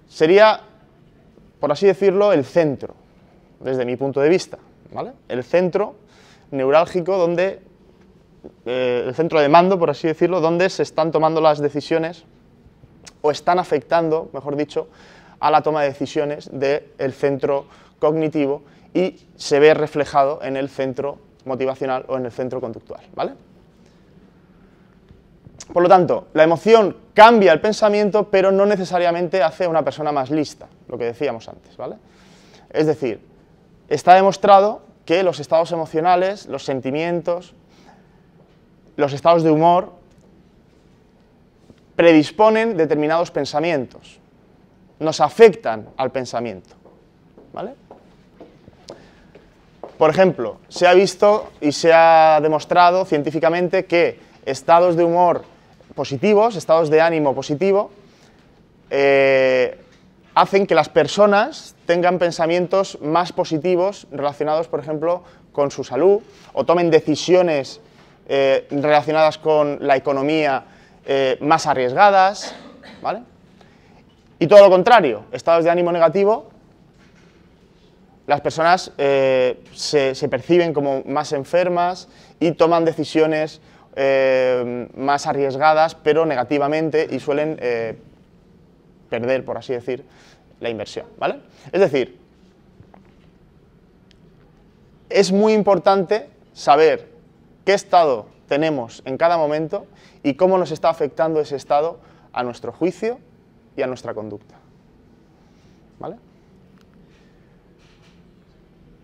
Sería, 0.07 0.59
por 1.59 1.71
así 1.71 1.87
decirlo, 1.87 2.33
el 2.33 2.45
centro, 2.45 2.95
desde 3.59 3.85
mi 3.85 3.95
punto 3.95 4.19
de 4.19 4.29
vista. 4.29 4.57
¿vale? 4.91 5.13
El 5.27 5.43
centro 5.43 5.95
neurálgico 6.51 7.17
donde, 7.17 7.61
eh, 8.65 9.05
el 9.07 9.15
centro 9.15 9.39
de 9.39 9.49
mando, 9.49 9.79
por 9.79 9.89
así 9.89 10.07
decirlo, 10.07 10.41
donde 10.41 10.69
se 10.69 10.83
están 10.83 11.11
tomando 11.11 11.41
las 11.41 11.59
decisiones 11.59 12.25
o 13.21 13.31
están 13.31 13.59
afectando, 13.59 14.29
mejor 14.33 14.55
dicho, 14.55 14.87
a 15.39 15.49
la 15.49 15.61
toma 15.61 15.81
de 15.81 15.89
decisiones 15.89 16.49
del 16.51 17.13
centro 17.13 17.65
cognitivo 17.99 18.61
y 18.93 19.15
se 19.35 19.59
ve 19.59 19.73
reflejado 19.73 20.39
en 20.43 20.57
el 20.57 20.69
centro 20.69 21.17
motivacional 21.45 22.05
o 22.07 22.17
en 22.17 22.25
el 22.25 22.31
centro 22.31 22.59
conductual. 22.59 23.01
¿vale? 23.15 23.33
Por 25.71 25.83
lo 25.83 25.89
tanto, 25.89 26.27
la 26.33 26.43
emoción 26.43 26.95
cambia 27.13 27.53
el 27.53 27.61
pensamiento, 27.61 28.29
pero 28.29 28.51
no 28.51 28.65
necesariamente 28.65 29.41
hace 29.43 29.65
a 29.65 29.69
una 29.69 29.83
persona 29.83 30.11
más 30.11 30.29
lista, 30.29 30.67
lo 30.87 30.97
que 30.97 31.05
decíamos 31.05 31.47
antes. 31.47 31.75
¿vale? 31.77 31.95
Es 32.69 32.87
decir, 32.87 33.21
está 33.89 34.15
demostrado 34.15 34.81
que 35.05 35.23
los 35.23 35.39
estados 35.39 35.71
emocionales, 35.71 36.45
los 36.45 36.63
sentimientos, 36.63 37.53
los 38.95 39.13
estados 39.13 39.43
de 39.43 39.51
humor 39.51 39.93
predisponen 41.95 42.77
determinados 42.77 43.31
pensamientos 43.31 44.21
nos 45.01 45.19
afectan 45.19 45.89
al 45.97 46.11
pensamiento. 46.11 46.75
¿vale? 47.51 47.73
Por 50.01 50.09
ejemplo, 50.09 50.57
se 50.67 50.87
ha 50.87 50.95
visto 50.95 51.51
y 51.61 51.73
se 51.73 51.93
ha 51.93 52.39
demostrado 52.41 53.05
científicamente 53.05 53.85
que 53.85 54.19
estados 54.47 54.95
de 54.95 55.03
humor 55.03 55.43
positivos, 55.93 56.55
estados 56.55 56.89
de 56.89 57.01
ánimo 57.01 57.35
positivo, 57.35 57.91
eh, 58.89 59.77
hacen 60.33 60.65
que 60.65 60.73
las 60.73 60.89
personas 60.89 61.75
tengan 61.85 62.17
pensamientos 62.17 62.97
más 62.99 63.31
positivos 63.31 64.07
relacionados, 64.11 64.67
por 64.67 64.79
ejemplo, 64.79 65.21
con 65.51 65.69
su 65.69 65.83
salud 65.83 66.23
o 66.53 66.65
tomen 66.65 66.89
decisiones 66.89 67.79
eh, 68.27 68.65
relacionadas 68.71 69.37
con 69.37 69.85
la 69.85 69.97
economía 69.97 70.63
eh, 71.05 71.37
más 71.41 71.67
arriesgadas, 71.67 72.55
¿vale? 73.03 73.21
Y 74.39 74.47
todo 74.47 74.61
lo 74.61 74.71
contrario, 74.71 75.25
estados 75.31 75.63
de 75.63 75.69
ánimo 75.69 75.91
negativo, 75.91 76.50
las 78.31 78.39
personas 78.39 78.93
eh, 78.97 79.61
se, 79.73 80.29
perciben 80.29 80.73
como 80.73 81.03
más 81.03 81.33
enfermas 81.33 82.07
y 82.39 82.53
toman 82.53 82.85
decisiones 82.85 83.59
eh, 83.97 84.87
más 84.95 85.27
arriesgadas, 85.27 85.95
pero 85.95 86.25
negativamente, 86.25 87.09
y 87.11 87.19
suelen 87.19 87.57
eh, 87.59 87.97
perder, 89.09 89.43
por 89.43 89.57
así 89.57 89.73
decir, 89.73 90.05
la 90.61 90.69
inversión. 90.69 91.07
¿vale? 91.17 91.41
Es 91.73 91.81
decir, 91.81 92.19
es 95.09 95.33
muy 95.33 95.51
importante 95.51 96.29
saber 96.53 97.09
qué 97.65 97.73
estado 97.73 98.27
tenemos 98.47 99.01
en 99.03 99.17
cada 99.17 99.35
momento 99.35 99.87
y 100.23 100.35
cómo 100.35 100.57
nos 100.57 100.71
está 100.71 100.87
afectando 100.87 101.41
ese 101.41 101.57
estado 101.57 101.99
a 102.31 102.43
nuestro 102.43 102.71
juicio 102.71 103.19
y 103.75 103.81
a 103.81 103.87
nuestra 103.87 104.13
conducta. 104.13 104.55
¿Vale? 105.99 106.30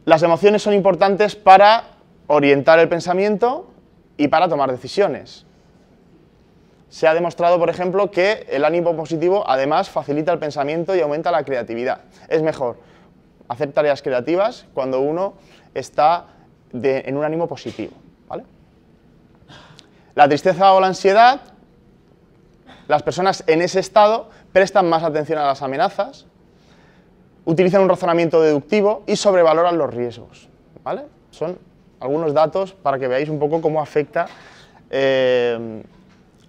Las 0.08 0.24
emociones 0.24 0.64
son 0.64 0.74
importantes 0.74 1.36
para 1.36 1.84
orientar 2.28 2.80
el 2.80 2.88
pensamiento 2.88 3.70
y 4.16 4.30
para 4.30 4.48
tomar 4.48 4.72
decisiones. 4.72 5.46
Se 6.88 7.10
ha 7.10 7.14
demostrado, 7.14 7.60
por 7.60 7.70
ejemplo, 7.70 8.10
que 8.10 8.48
el 8.50 8.64
ánimo 8.64 8.96
positivo 8.96 9.44
además 9.46 9.90
facilita 9.90 10.32
el 10.32 10.40
pensamiento 10.40 10.96
y 10.96 11.02
aumenta 11.02 11.30
la 11.30 11.44
creatividad. 11.44 12.04
Es 12.30 12.42
mejor 12.42 12.78
hacer 13.50 13.74
tareas 13.74 14.02
creativas 14.02 14.66
cuando 14.74 15.02
uno 15.02 15.34
está 15.74 16.28
en 16.72 17.18
un 17.18 17.26
ánimo 17.26 17.50
positivo. 17.50 17.92
La 20.16 20.30
tristeza 20.30 20.72
o 20.72 20.80
la 20.80 20.88
ansiedad, 20.88 21.42
las 22.88 23.04
personas 23.04 23.44
en 23.46 23.62
ese 23.62 23.82
estado 23.82 24.30
prestan 24.54 24.88
más 24.88 25.04
atención 25.04 25.38
a 25.38 25.48
las 25.48 25.62
amenazas, 25.62 26.28
utilizan 27.48 27.82
un 27.82 27.90
razonamiento 27.90 28.42
deductivo 28.42 29.04
y 29.08 29.16
sobrevaloran 29.16 29.78
los 29.78 29.94
riesgos. 29.94 30.50
¿vale? 30.84 31.04
Son 31.32 31.58
algunos 32.00 32.34
datos 32.34 32.74
para 32.74 33.00
que 33.00 33.08
veáis 33.08 33.30
un 33.30 33.40
poco 33.40 33.62
cómo 33.62 33.82
afecta 33.82 34.28
eh, 34.90 35.82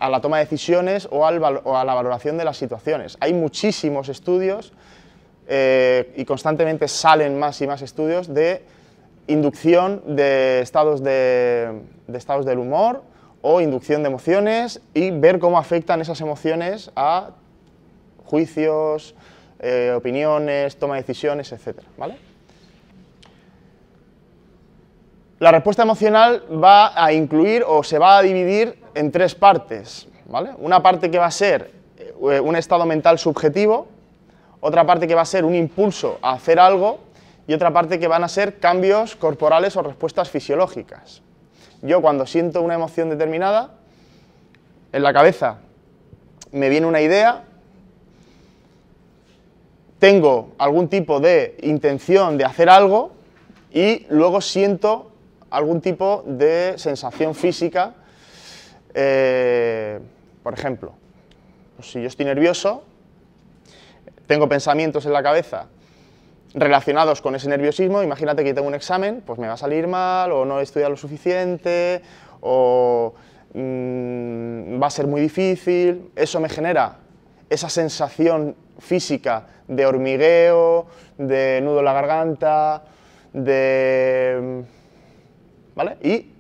a 0.00 0.11
la 0.11 0.21
toma 0.21 0.38
de 0.38 0.45
decisiones 0.45 1.09
o, 1.11 1.25
a 1.25 1.31
la 1.31 1.95
valoración 1.95 2.37
de 2.37 2.45
las 2.45 2.57
situaciones. 2.57 3.17
Hay 3.21 3.33
muchísimos 3.33 4.09
estudios 4.09 4.73
eh, 5.47 6.12
y 6.17 6.25
constantemente 6.25 6.88
salen 6.88 7.38
más 7.38 7.62
y 7.62 7.69
más 7.69 7.81
estudios 7.81 8.35
de 8.35 8.64
inducción 9.28 10.02
de 10.17 10.61
estados, 10.62 11.02
de 11.05 11.81
estados 12.12 12.45
del 12.45 12.59
humor 12.59 13.02
o 13.40 13.61
inducción 13.61 14.02
de 14.02 14.09
emociones 14.09 14.81
y 14.95 15.12
ver 15.12 15.38
cómo 15.38 15.59
afectan 15.59 16.00
esas 16.00 16.21
emociones 16.21 16.90
a 16.97 17.31
juicios, 18.25 19.14
eh, 19.61 19.93
opiniones, 19.97 20.77
toma 20.77 20.95
de 20.95 21.03
decisiones, 21.03 21.53
etc. 21.53 21.81
¿vale? 21.97 22.17
La 25.38 25.53
respuesta 25.53 25.83
emocional 25.83 26.45
va 26.62 26.93
a 27.03 27.12
incluir 27.12 27.65
o 27.67 27.83
se 27.83 27.99
va 27.99 28.19
a 28.19 28.23
dividir 28.23 28.79
en 28.95 29.12
tres 29.12 29.35
partes. 29.35 30.09
¿vale? 30.27 30.50
Una 30.59 30.83
parte 30.83 31.11
que 31.11 31.19
va 31.19 31.27
a 31.27 31.31
ser 31.31 31.71
eh, 31.99 32.41
un 32.41 32.57
estado 32.57 32.87
mental 32.87 33.19
subjetivo, 33.19 33.88
otra 34.61 34.85
parte 34.85 35.07
que 35.07 35.15
va 35.15 35.23
a 35.23 35.27
ser 35.27 35.45
un 35.45 35.55
impulso 35.55 36.19
a 36.23 36.33
hacer 36.33 36.59
algo 36.59 36.99
y 37.47 37.55
otra 37.55 37.73
parte 37.73 37.99
que 37.99 38.09
van 38.09 38.25
a 38.25 38.29
ser 38.29 38.59
cambios 38.59 39.17
corporales 39.17 39.77
o 39.77 39.83
respuestas 39.83 40.29
fisiológicas. 40.29 41.23
Yo 41.83 42.03
cuando 42.03 42.27
siento 42.27 42.61
una 42.61 42.75
emoción 42.75 43.09
determinada, 43.09 43.71
en 44.93 45.03
la 45.03 45.12
cabeza 45.12 45.59
me 46.50 46.69
viene 46.69 46.87
una 46.87 47.00
idea, 47.00 47.45
tengo 49.99 50.52
algún 50.59 50.88
tipo 50.88 51.21
de 51.21 51.57
intención 51.62 52.38
de 52.38 52.45
hacer 52.45 52.69
algo 52.69 53.12
y 53.73 54.07
luego 54.11 54.40
siento 54.40 55.11
algún 55.50 55.81
tipo 55.81 56.23
de 56.26 56.75
sensación 56.76 57.35
física. 57.35 57.95
Eh, 58.95 59.99
por 60.43 60.55
ejemplo, 60.55 60.93
pues 61.76 61.90
si 61.90 62.00
yo 62.00 62.07
estoy 62.07 62.26
nervioso, 62.26 62.83
tengo 64.26 64.49
pensamientos 64.49 65.07
en 65.07 65.12
la 65.12 65.23
cabeza 65.23 65.67
relacionados 66.55 67.21
con 67.21 67.35
ese 67.35 67.49
nerviosismo, 67.49 68.02
imagínate 68.02 68.43
que 68.43 68.55
tengo 68.55 68.69
un 68.69 68.75
examen, 68.75 69.23
pues 69.25 69.38
me 69.38 69.47
va 69.47 69.55
a 69.55 69.59
salir 69.59 69.87
mal, 69.87 70.33
o 70.33 70.45
no 70.45 70.61
he 70.61 70.62
estudiado 70.62 70.90
lo 70.90 70.97
suficiente, 70.97 72.02
o 72.40 73.14
mm, 73.52 74.81
va 74.83 74.87
a 74.87 74.90
ser 74.90 75.07
muy 75.07 75.21
difícil, 75.21 76.11
eso 76.17 76.40
me 76.40 76.49
genera 76.49 76.97
esa 77.49 77.69
sensación 77.69 78.57
física 78.78 79.47
de 79.67 79.87
hormigueo, 79.87 80.87
de 81.17 81.61
nudo 81.62 81.81
en 81.81 81.85
la 81.85 81.93
garganta, 81.93 82.85
de... 83.33 84.64
¿Vale? 85.75 85.97
Y 86.02 86.33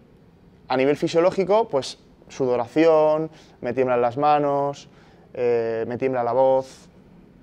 a 0.68 0.76
nivel 0.76 0.96
fisiológico, 0.96 1.68
pues 1.68 1.98
sudoración, 2.28 3.30
me 3.60 3.72
tiemblan 3.72 4.00
las 4.00 4.16
manos, 4.16 4.88
eh, 5.34 5.84
me 5.86 5.96
tiembla 5.98 6.22
la 6.22 6.32
voz, 6.32 6.88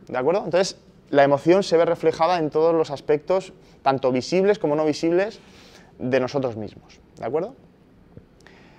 ¿de 0.07 0.17
acuerdo? 0.17 0.43
Entonces, 0.45 0.77
la 1.09 1.23
emoción 1.23 1.63
se 1.63 1.77
ve 1.77 1.85
reflejada 1.85 2.39
en 2.39 2.49
todos 2.49 2.73
los 2.73 2.91
aspectos, 2.91 3.53
tanto 3.81 4.11
visibles 4.11 4.59
como 4.59 4.75
no 4.75 4.85
visibles, 4.85 5.39
de 5.97 6.19
nosotros 6.19 6.57
mismos, 6.57 6.99
¿de 7.17 7.25
acuerdo? 7.25 7.55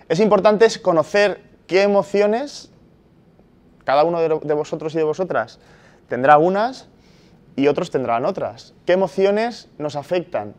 Es 0.09 0.21
importante 0.21 0.67
conocer 0.83 1.41
qué 1.67 1.83
emociones 1.83 2.71
cada 3.87 4.05
uno 4.05 4.21
de 4.21 4.55
vosotros 4.55 4.95
y 4.95 4.99
de 4.99 5.05
vosotras 5.05 5.59
tendrá 6.09 6.37
unas 6.37 6.89
y 7.57 7.69
otros 7.69 7.91
tendrán 7.91 8.27
otras. 8.27 8.75
¿Qué 8.85 8.93
emociones 8.93 9.71
nos 9.79 9.97
afectan 9.97 10.53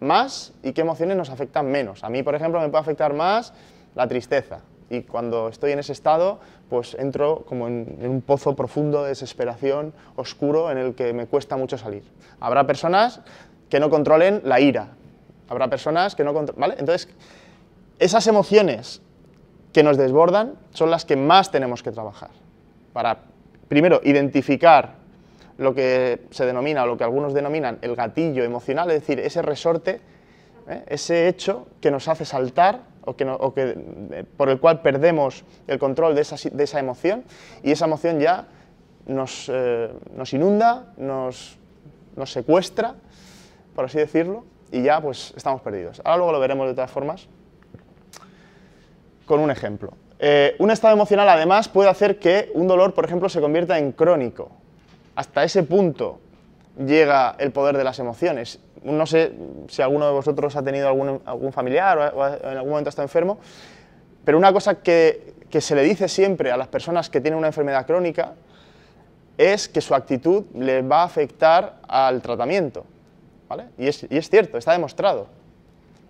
más 0.00 0.52
y 0.62 0.72
qué 0.72 0.82
emociones 0.82 1.16
nos 1.16 1.30
afectan 1.30 1.70
menos? 1.70 2.04
A 2.04 2.10
mí, 2.10 2.22
por 2.22 2.34
ejemplo, 2.34 2.60
me 2.60 2.68
puede 2.68 2.82
afectar 2.82 3.14
más 3.14 3.54
la 3.94 4.06
tristeza, 4.06 4.60
y 4.92 5.04
cuando 5.04 5.48
estoy 5.48 5.72
en 5.72 5.78
ese 5.78 5.92
estado, 5.92 6.38
pues 6.68 6.94
entro 6.98 7.46
como 7.48 7.66
en, 7.66 7.96
un 8.02 8.20
pozo 8.20 8.54
profundo 8.54 9.02
de 9.02 9.08
desesperación, 9.08 9.94
oscuro, 10.16 10.70
en 10.70 10.76
el 10.76 10.94
que 10.94 11.14
me 11.14 11.26
cuesta 11.26 11.56
mucho 11.56 11.78
salir. 11.78 12.02
Habrá 12.40 12.66
personas 12.66 13.22
que 13.70 13.80
no 13.80 13.88
controlen 13.88 14.42
la 14.44 14.60
ira, 14.60 14.88
habrá 15.48 15.68
personas 15.68 16.14
que 16.14 16.24
no 16.24 16.34
controlen... 16.34 16.60
¿vale? 16.60 16.74
Entonces, 16.78 17.08
esas 17.98 18.26
emociones 18.26 19.00
que 19.72 19.82
nos 19.82 19.96
desbordan 19.96 20.56
son 20.72 20.90
las 20.90 21.06
que 21.06 21.16
más 21.16 21.50
tenemos 21.50 21.82
que 21.82 21.90
trabajar. 21.90 22.41
Para, 22.92 23.18
primero, 23.68 24.00
identificar 24.04 24.94
lo 25.58 25.74
que 25.74 26.26
se 26.30 26.46
denomina, 26.46 26.84
o 26.84 26.86
lo 26.86 26.96
que 26.96 27.04
algunos 27.04 27.34
denominan 27.34 27.78
el 27.82 27.94
gatillo 27.94 28.44
emocional, 28.44 28.90
es 28.90 29.00
decir, 29.00 29.20
ese 29.20 29.42
resorte, 29.42 30.00
¿eh? 30.68 30.84
ese 30.88 31.28
hecho 31.28 31.66
que 31.80 31.90
nos 31.90 32.08
hace 32.08 32.24
saltar 32.24 32.80
o 33.04 33.16
que, 33.16 33.24
eh, 33.26 34.24
por 34.36 34.48
el 34.48 34.60
cual 34.60 34.80
perdemos 34.80 35.44
el 35.66 35.78
control 35.78 36.14
de 36.14 36.22
esa, 36.22 36.78
emoción 36.78 37.24
y 37.62 37.72
esa 37.72 37.86
emoción 37.86 38.20
ya 38.20 38.46
nos, 39.06 39.50
eh, 39.52 39.90
inunda, 40.32 40.92
nos, 40.96 41.58
secuestra, 42.24 42.94
por 43.74 43.86
así 43.86 43.98
decirlo, 43.98 44.44
y 44.70 44.82
ya 44.82 45.00
pues 45.00 45.34
estamos 45.36 45.60
perdidos. 45.62 46.00
Ahora 46.04 46.18
luego 46.18 46.32
lo 46.32 46.40
veremos 46.40 46.68
de 46.68 46.74
todas 46.74 46.90
formas 46.90 47.26
con 49.26 49.40
un 49.40 49.50
ejemplo. 49.50 49.92
Eh, 50.24 50.56
un 50.58 50.70
estado 50.70 50.94
emocional 50.94 51.28
además 51.28 51.68
puede 51.68 51.90
hacer 51.90 52.18
que 52.18 52.50
un 52.54 52.66
dolor, 52.66 52.94
por 52.94 53.04
ejemplo, 53.04 53.28
se 53.28 53.40
convierta 53.40 53.78
en 53.78 53.92
crónico. 53.92 54.50
Hasta 55.14 55.44
ese 55.44 55.62
punto 55.64 56.20
llega 56.78 57.36
el 57.38 57.50
poder 57.50 57.76
de 57.76 57.84
las 57.84 57.98
emociones 57.98 58.58
no 58.84 59.06
sé 59.06 59.32
si 59.68 59.82
alguno 59.82 60.06
de 60.06 60.12
vosotros 60.12 60.54
ha 60.56 60.62
tenido 60.62 60.88
algún, 60.88 61.52
familiar 61.52 62.12
o, 62.14 62.26
en 62.26 62.56
algún 62.56 62.70
momento 62.70 62.90
está 62.90 63.02
enfermo, 63.02 63.38
pero 64.24 64.38
una 64.38 64.52
cosa 64.52 64.76
que, 64.76 65.32
se 65.50 65.74
le 65.74 65.82
dice 65.82 66.08
siempre 66.08 66.50
a 66.50 66.56
las 66.56 66.68
personas 66.68 67.10
que 67.10 67.20
tienen 67.20 67.38
una 67.38 67.48
enfermedad 67.48 67.86
crónica 67.86 68.32
es 69.36 69.68
que 69.68 69.80
su 69.80 69.94
actitud 69.94 70.44
le 70.54 70.82
va 70.82 71.02
a 71.02 71.04
afectar 71.04 71.80
al 71.88 72.22
tratamiento. 72.22 72.84
Y, 73.76 73.86
es, 73.86 74.30
cierto, 74.30 74.56
está 74.56 74.72
demostrado. 74.72 75.26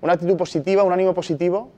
Una 0.00 0.12
actitud 0.12 0.36
positiva, 0.36 0.84
un 0.84 0.92
ánimo 0.92 1.12
positivo, 1.12 1.70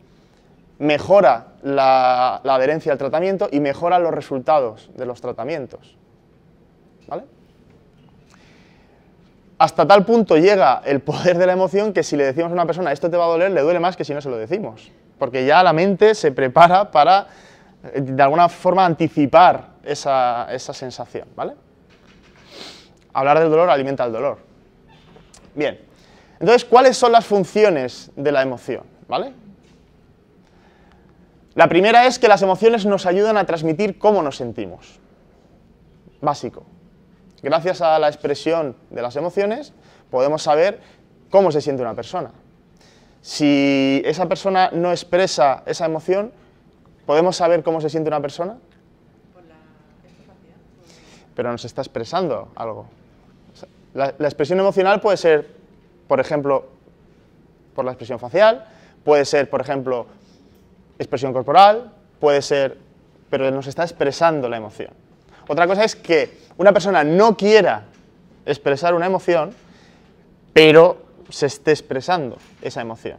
mejora 0.78 1.54
la, 1.62 2.36
adherencia 2.36 2.92
al 2.92 2.98
tratamiento 2.98 3.48
y 3.50 3.60
mejora 3.60 3.98
los 3.98 4.12
resultados 4.12 4.90
de 4.94 5.06
los 5.06 5.20
tratamientos. 5.20 5.96
¿Vale? 7.06 7.24
hasta 9.58 9.86
tal 9.86 10.04
punto 10.04 10.36
llega 10.36 10.82
el 10.84 11.00
poder 11.00 11.38
de 11.38 11.46
la 11.46 11.52
emoción 11.52 11.92
que 11.92 12.02
si 12.02 12.16
le 12.16 12.24
decimos 12.24 12.50
a 12.50 12.54
una 12.54 12.66
persona 12.66 12.92
esto 12.92 13.10
te 13.10 13.16
va 13.16 13.24
a 13.24 13.28
doler, 13.28 13.50
le 13.50 13.60
duele 13.60 13.80
más 13.80 13.96
que 13.96 14.04
si 14.04 14.12
no 14.12 14.20
se 14.20 14.28
lo 14.28 14.36
decimos. 14.36 14.90
Porque 15.18 15.46
ya 15.46 15.62
la 15.62 15.72
mente 15.72 16.14
se 16.14 16.32
prepara 16.32 16.90
para, 16.90 17.28
de 17.94 18.22
alguna 18.22 18.48
forma, 18.48 18.84
anticipar 18.84 19.68
esa, 19.84 20.48
sensación. 20.58 21.28
¿vale? 21.36 21.54
Hablar 23.12 23.38
del 23.38 23.48
dolor 23.48 23.70
alimenta 23.70 24.04
el 24.04 24.12
dolor. 24.12 24.38
Bien, 25.54 25.80
entonces, 26.40 26.64
¿cuáles 26.64 26.96
son 26.96 27.12
las 27.12 27.24
funciones 27.24 28.10
de 28.16 28.32
la 28.32 28.42
emoción? 28.42 28.82
¿Vale? 29.06 29.32
La 31.54 31.68
primera 31.68 32.06
es 32.06 32.18
que 32.18 32.26
las 32.26 32.42
emociones 32.42 32.84
nos 32.84 33.06
ayudan 33.06 33.36
a 33.36 33.46
transmitir 33.46 33.98
cómo 33.98 34.22
nos 34.22 34.36
sentimos. 34.36 34.98
Básico. 36.20 36.64
Gracias 37.42 37.80
a 37.80 37.98
la 37.98 38.08
expresión 38.08 38.74
de 38.90 39.02
las 39.02 39.14
emociones 39.16 39.72
podemos 40.10 40.42
saber 40.42 40.80
cómo 41.30 41.52
se 41.52 41.60
siente 41.60 41.82
una 41.82 41.94
persona. 41.94 42.30
Si 43.20 44.02
esa 44.04 44.26
persona 44.28 44.70
no 44.72 44.90
expresa 44.90 45.62
esa 45.66 45.86
emoción, 45.86 46.32
¿podemos 47.06 47.36
saber 47.36 47.62
cómo 47.62 47.80
se 47.80 47.88
siente 47.88 48.08
una 48.08 48.20
persona? 48.20 48.56
Pero 51.34 51.50
nos 51.50 51.64
está 51.64 51.82
expresando 51.82 52.48
algo. 52.54 52.86
La, 53.92 54.14
la 54.18 54.28
expresión 54.28 54.58
emocional 54.58 55.00
puede 55.00 55.16
ser, 55.16 55.48
por 56.08 56.20
ejemplo, 56.20 56.66
por 57.74 57.84
la 57.84 57.92
expresión 57.92 58.18
facial, 58.18 58.66
puede 59.04 59.24
ser, 59.24 59.50
por 59.50 59.60
ejemplo, 59.60 60.06
expresión 60.98 61.32
corporal, 61.32 61.92
puede 62.20 62.42
ser, 62.42 62.78
pero 63.30 63.50
nos 63.50 63.66
está 63.66 63.82
expresando 63.82 64.48
la 64.48 64.56
emoción. 64.56 64.90
Otra 65.48 65.66
cosa 65.66 65.84
es 65.84 65.96
que 65.96 66.38
una 66.56 66.72
persona 66.72 67.04
no 67.04 67.36
quiera 67.36 67.84
expresar 68.46 68.94
una 68.94 69.06
emoción, 69.06 69.52
pero 70.52 71.04
se 71.28 71.46
esté 71.46 71.72
expresando 71.72 72.38
esa 72.62 72.80
emoción. 72.80 73.18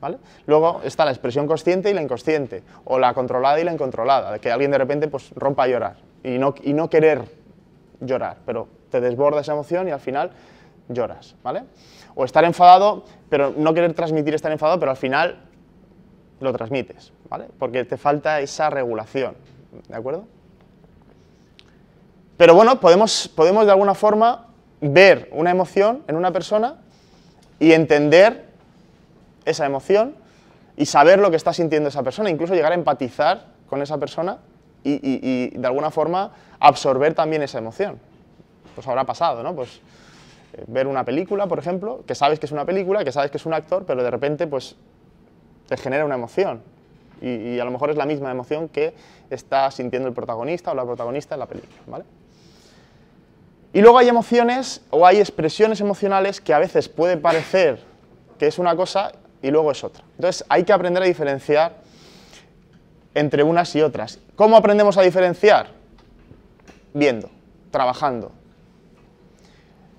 ¿vale? 0.00 0.18
Luego 0.46 0.80
está 0.84 1.04
la 1.04 1.10
expresión 1.10 1.46
consciente 1.46 1.90
y 1.90 1.94
la 1.94 2.02
inconsciente, 2.02 2.62
o 2.84 2.98
la 2.98 3.14
controlada 3.14 3.60
y 3.60 3.64
la 3.64 3.72
incontrolada, 3.72 4.38
que 4.38 4.50
alguien 4.50 4.70
de 4.70 4.78
repente 4.78 5.08
pues, 5.08 5.30
rompa 5.34 5.64
a 5.64 5.68
llorar 5.68 5.96
y 6.22 6.38
no, 6.38 6.54
y 6.62 6.72
no 6.72 6.88
querer 6.88 7.22
llorar, 8.00 8.38
pero 8.46 8.68
te 8.90 9.00
desborda 9.00 9.40
esa 9.40 9.52
emoción 9.52 9.88
y 9.88 9.90
al 9.90 10.00
final 10.00 10.30
lloras. 10.88 11.34
¿vale? 11.42 11.64
O 12.14 12.24
estar 12.24 12.44
enfadado, 12.44 13.04
pero 13.28 13.54
no 13.56 13.74
querer 13.74 13.94
transmitir 13.94 14.34
estar 14.34 14.52
enfadado, 14.52 14.78
pero 14.78 14.90
al 14.90 14.96
final 14.96 15.49
lo 16.40 16.52
transmites, 16.52 17.12
¿vale? 17.28 17.46
porque 17.58 17.84
te 17.84 17.96
falta 17.96 18.40
esa 18.40 18.70
regulación. 18.70 19.34
¿De 19.88 19.94
acuerdo? 19.94 20.24
Pero 22.36 22.54
bueno, 22.54 22.80
podemos, 22.80 23.28
podemos 23.28 23.66
de 23.66 23.72
alguna 23.72 23.94
forma 23.94 24.48
ver 24.80 25.28
una 25.32 25.50
emoción 25.50 26.02
en 26.08 26.16
una 26.16 26.32
persona 26.32 26.76
y 27.58 27.72
entender 27.72 28.46
esa 29.44 29.66
emoción 29.66 30.14
y 30.76 30.86
saber 30.86 31.18
lo 31.18 31.30
que 31.30 31.36
está 31.36 31.52
sintiendo 31.52 31.90
esa 31.90 32.02
persona, 32.02 32.30
incluso 32.30 32.54
llegar 32.54 32.72
a 32.72 32.74
empatizar 32.74 33.44
con 33.68 33.82
esa 33.82 33.98
persona 33.98 34.38
y, 34.82 35.50
de 35.50 35.66
alguna 35.66 35.90
forma 35.90 36.32
absorber 36.58 37.12
también 37.12 37.42
esa 37.42 37.58
emoción. 37.58 37.98
Pues 38.74 38.88
habrá 38.88 39.04
pasado, 39.04 39.42
¿no? 39.42 39.54
Pues 39.54 39.80
eh, 40.54 40.64
ver 40.66 40.86
una 40.86 41.04
película, 41.04 41.46
por 41.46 41.58
ejemplo, 41.58 42.02
que 42.06 42.14
sabes 42.14 42.40
que 42.40 42.46
es 42.46 42.52
una 42.52 42.64
película, 42.64 43.04
que 43.04 43.12
sabes 43.12 43.30
que 43.30 43.36
es 43.36 43.44
un 43.44 43.52
actor, 43.52 43.84
pero 43.84 44.02
de 44.02 44.10
repente 44.10 44.46
pues 44.46 44.76
te 45.70 45.76
genera 45.76 46.04
una 46.04 46.16
emoción. 46.16 46.62
Y, 47.22 47.60
a 47.60 47.64
lo 47.64 47.70
mejor 47.70 47.90
es 47.90 47.96
la 47.96 48.06
misma 48.06 48.30
emoción 48.30 48.68
que 48.68 48.92
está 49.30 49.70
sintiendo 49.70 50.08
el 50.08 50.14
protagonista 50.14 50.72
o 50.72 50.74
la 50.74 50.84
protagonista 50.84 51.36
en 51.36 51.38
la 51.38 51.46
película, 51.46 51.78
¿vale? 51.86 52.04
Y 53.72 53.80
luego 53.80 53.98
hay 53.98 54.08
emociones 54.08 54.82
o 54.90 55.06
hay 55.06 55.18
expresiones 55.18 55.80
emocionales 55.80 56.40
que 56.40 56.52
a 56.52 56.58
veces 56.58 56.88
puede 56.88 57.16
parecer 57.16 57.78
que 58.36 58.48
es 58.48 58.58
una 58.58 58.74
cosa 58.74 59.12
y 59.42 59.50
luego 59.50 59.70
es 59.70 59.84
otra. 59.84 60.02
Entonces 60.16 60.44
hay 60.48 60.64
que 60.64 60.72
aprender 60.72 61.02
a 61.04 61.06
diferenciar 61.06 61.76
entre 63.14 63.44
unas 63.44 63.76
y 63.76 63.82
otras. 63.82 64.18
¿Cómo 64.34 64.56
aprendemos 64.56 64.96
a 64.98 65.02
diferenciar? 65.02 65.68
Viendo, 66.94 67.30
trabajando. 67.70 68.32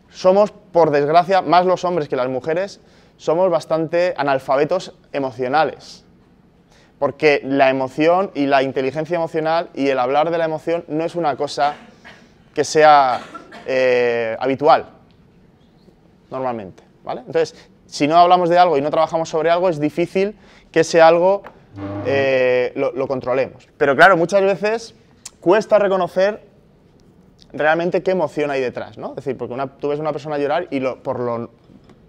Somos, 0.09 0.51
por 0.51 0.91
desgracia, 0.91 1.41
más 1.41 1.65
los 1.65 1.85
hombres 1.85 2.09
que 2.09 2.17
las 2.17 2.27
mujeres, 2.27 2.81
somos 3.21 3.51
bastante 3.51 4.15
analfabetos 4.17 4.95
emocionales. 5.13 6.03
Porque 6.97 7.39
la 7.43 7.69
emoción 7.69 8.31
y 8.33 8.47
la 8.47 8.63
inteligencia 8.63 9.15
emocional 9.15 9.69
y 9.75 9.89
el 9.89 9.99
hablar 9.99 10.31
de 10.31 10.39
la 10.39 10.45
emoción 10.45 10.85
no 10.87 11.03
es 11.03 11.13
una 11.13 11.35
cosa 11.35 11.75
que 12.55 12.63
sea 12.63 13.21
eh, 13.67 14.35
habitual, 14.39 14.87
normalmente. 16.31 16.81
¿vale? 17.03 17.21
Entonces, 17.21 17.69
si 17.85 18.07
no 18.07 18.17
hablamos 18.17 18.49
de 18.49 18.57
algo 18.57 18.75
y 18.79 18.81
no 18.81 18.89
trabajamos 18.89 19.29
sobre 19.29 19.51
algo, 19.51 19.69
es 19.69 19.79
difícil 19.79 20.35
que 20.71 20.79
ese 20.79 20.99
algo 20.99 21.43
eh, 22.07 22.73
lo, 22.75 23.07
controlemos. 23.07 23.67
Pero 23.77 23.95
claro, 23.95 24.17
muchas 24.17 24.41
veces 24.41 24.95
cuesta 25.39 25.77
reconocer 25.77 26.41
realmente 27.53 28.01
qué 28.01 28.11
emoción 28.11 28.49
hay 28.49 28.61
detrás, 28.61 28.97
¿no? 28.97 29.09
Es 29.09 29.17
decir, 29.17 29.37
porque 29.37 29.55
tú 29.79 29.89
ves 29.89 29.99
a 29.99 30.01
una 30.01 30.11
persona 30.11 30.39
llorar 30.39 30.67
y 30.71 30.79
por, 30.79 31.19
lo, 31.19 31.51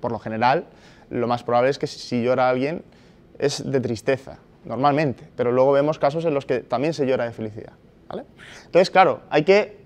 por 0.01 0.11
lo 0.11 0.19
general 0.19 0.65
lo 1.13 1.27
más 1.27 1.43
probable 1.43 1.71
es 1.71 1.79
que 1.79 1.87
si 1.87 2.23
llora 2.23 2.49
alguien 2.49 2.83
es 3.39 3.71
de 3.71 3.81
tristeza, 3.81 4.39
normalmente, 4.65 5.29
pero 5.37 5.53
luego 5.53 5.73
vemos 5.73 5.99
casos 5.99 6.25
en 6.25 6.35
los 6.35 6.47
que 6.47 6.61
también 6.61 6.95
se 6.95 7.07
llora 7.07 7.25
de 7.25 7.33
felicidad. 7.33 7.73
¿vale? 8.09 8.25
Entonces, 8.65 8.91
claro, 8.91 9.21
hay 9.29 9.45
que, 9.45 9.77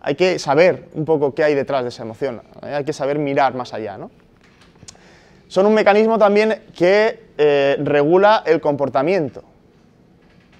hay 0.00 0.16
que 0.16 0.38
saber 0.38 0.88
un 0.94 1.04
poco 1.04 1.34
qué 1.34 1.44
hay 1.44 1.54
detrás 1.54 1.82
de 1.82 1.90
esa 1.90 2.02
emoción, 2.02 2.42
hay 2.60 2.84
que 2.84 2.92
saber 2.92 3.18
mirar 3.18 3.54
más 3.54 3.74
allá. 3.74 3.96
¿no? 3.96 4.10
Son 5.46 5.66
un 5.66 5.74
mecanismo 5.74 6.18
también 6.18 6.64
que 6.76 7.26
eh, 7.38 7.76
regula 7.80 8.42
el 8.44 8.60
comportamiento. 8.60 9.44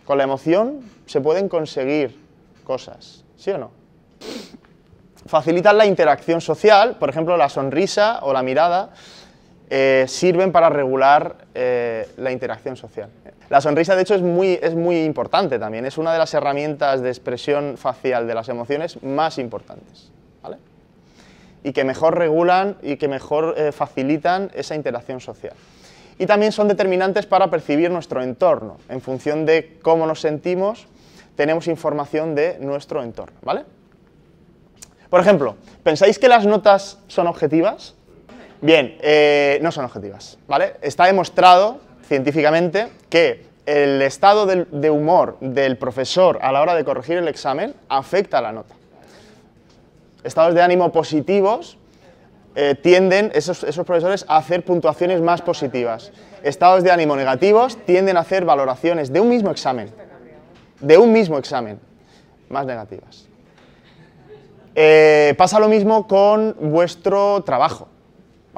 Con 0.05 0.19
la 0.19 0.25
emoción 0.25 0.83
se 1.07 1.21
pueden 1.21 1.49
conseguir 1.49 2.16
cosas, 2.62 3.25
¿sí 3.37 3.51
o 3.51 3.59
no? 3.59 3.71
Facilitan 5.27 5.77
la 5.77 5.87
interacción 5.87 6.40
social, 6.40 6.97
por 7.01 7.09
ejemplo, 7.09 7.37
la 7.37 7.49
sonrisa 7.49 8.21
o 8.23 8.33
la 8.33 8.45
mirada 8.45 8.90
eh, 9.69 10.05
sirven 10.07 10.53
para 10.53 10.69
regular 10.69 11.37
eh, 11.55 12.09
la 12.19 12.31
interacción 12.31 12.77
social. 12.77 13.11
La 13.49 13.61
sonrisa, 13.61 13.97
de 13.97 14.03
hecho, 14.03 14.15
es 14.15 14.23
muy, 14.23 15.05
importante 15.05 15.59
también, 15.59 15.87
es 15.87 15.99
una 15.99 16.13
de 16.13 16.19
las 16.19 16.35
herramientas 16.35 17.01
de 17.01 17.09
expresión 17.09 17.77
facial 17.77 18.27
de 18.27 18.35
las 18.35 18.49
emociones 18.49 19.03
más 19.03 19.39
importantes. 19.39 20.11
Y 21.65 21.73
que 21.73 21.83
mejor 21.83 22.17
regulan 22.17 22.77
y 22.81 22.97
que 22.97 23.09
mejor 23.09 23.55
eh, 23.57 23.73
facilitan 23.73 24.53
esa 24.55 24.77
interacción 24.77 25.21
social. 25.21 25.55
Y 26.17 26.27
también 26.27 26.53
son 26.53 26.69
determinantes 26.69 27.27
para 27.27 27.51
percibir 27.51 27.91
nuestro 27.91 28.23
entorno. 28.23 28.79
En 28.89 29.01
función 29.01 29.45
de 29.45 29.77
cómo 29.83 30.07
nos 30.07 30.21
sentimos, 30.21 30.87
tenemos 31.35 31.67
información 31.67 32.37
de 32.37 32.59
nuestro 32.61 33.03
entorno. 33.03 33.37
¿vale? 33.43 33.65
Por 35.11 35.21
ejemplo, 35.21 35.57
¿pensáis 35.83 36.21
que 36.21 36.29
las 36.29 36.47
notas 36.47 37.01
son 37.09 37.27
objetivas? 37.27 37.97
Bien, 38.61 38.97
eh, 39.01 39.59
no 39.62 39.71
son 39.71 39.85
objetivas, 39.85 40.38
¿vale? 40.49 40.77
Está 40.81 41.07
demostrado 41.07 41.81
científicamente 42.07 42.88
que 43.11 43.47
el 43.66 44.01
estado 44.03 44.47
de, 44.47 44.90
humor 44.90 45.37
del 45.40 45.77
profesor 45.77 46.38
a 46.40 46.53
la 46.53 46.62
hora 46.62 46.75
de 46.75 46.85
corregir 46.85 47.19
el 47.19 47.29
examen 47.29 47.75
afecta 47.88 48.38
a 48.38 48.42
la 48.42 48.53
nota. 48.53 48.75
Estados 50.23 50.55
de 50.55 50.62
ánimo 50.62 50.92
positivos 50.92 51.77
eh, 52.55 52.75
tienden 52.75 53.31
esos, 53.35 53.64
esos 53.64 53.85
profesores 53.85 54.25
a 54.29 54.37
hacer 54.37 54.64
puntuaciones 54.64 55.21
más 55.21 55.42
positivas. 55.42 56.12
Estados 56.42 56.85
de 56.85 56.92
ánimo 56.92 57.16
negativos 57.16 57.77
tienden 57.85 58.16
a 58.16 58.21
hacer 58.21 58.45
valoraciones 58.45 59.12
de 59.12 59.21
un 59.21 59.29
mismo 59.29 59.51
examen, 59.51 59.90
de 60.81 60.97
un 60.97 61.12
mismo 61.12 61.38
examen, 61.38 61.81
más 62.49 62.64
negativas. 62.66 63.27
Eh, 64.75 65.35
pasa 65.37 65.59
lo 65.59 65.69
mismo 65.69 66.07
con 66.07 66.55
vuestro 66.61 67.42
trabajo. 67.42 67.88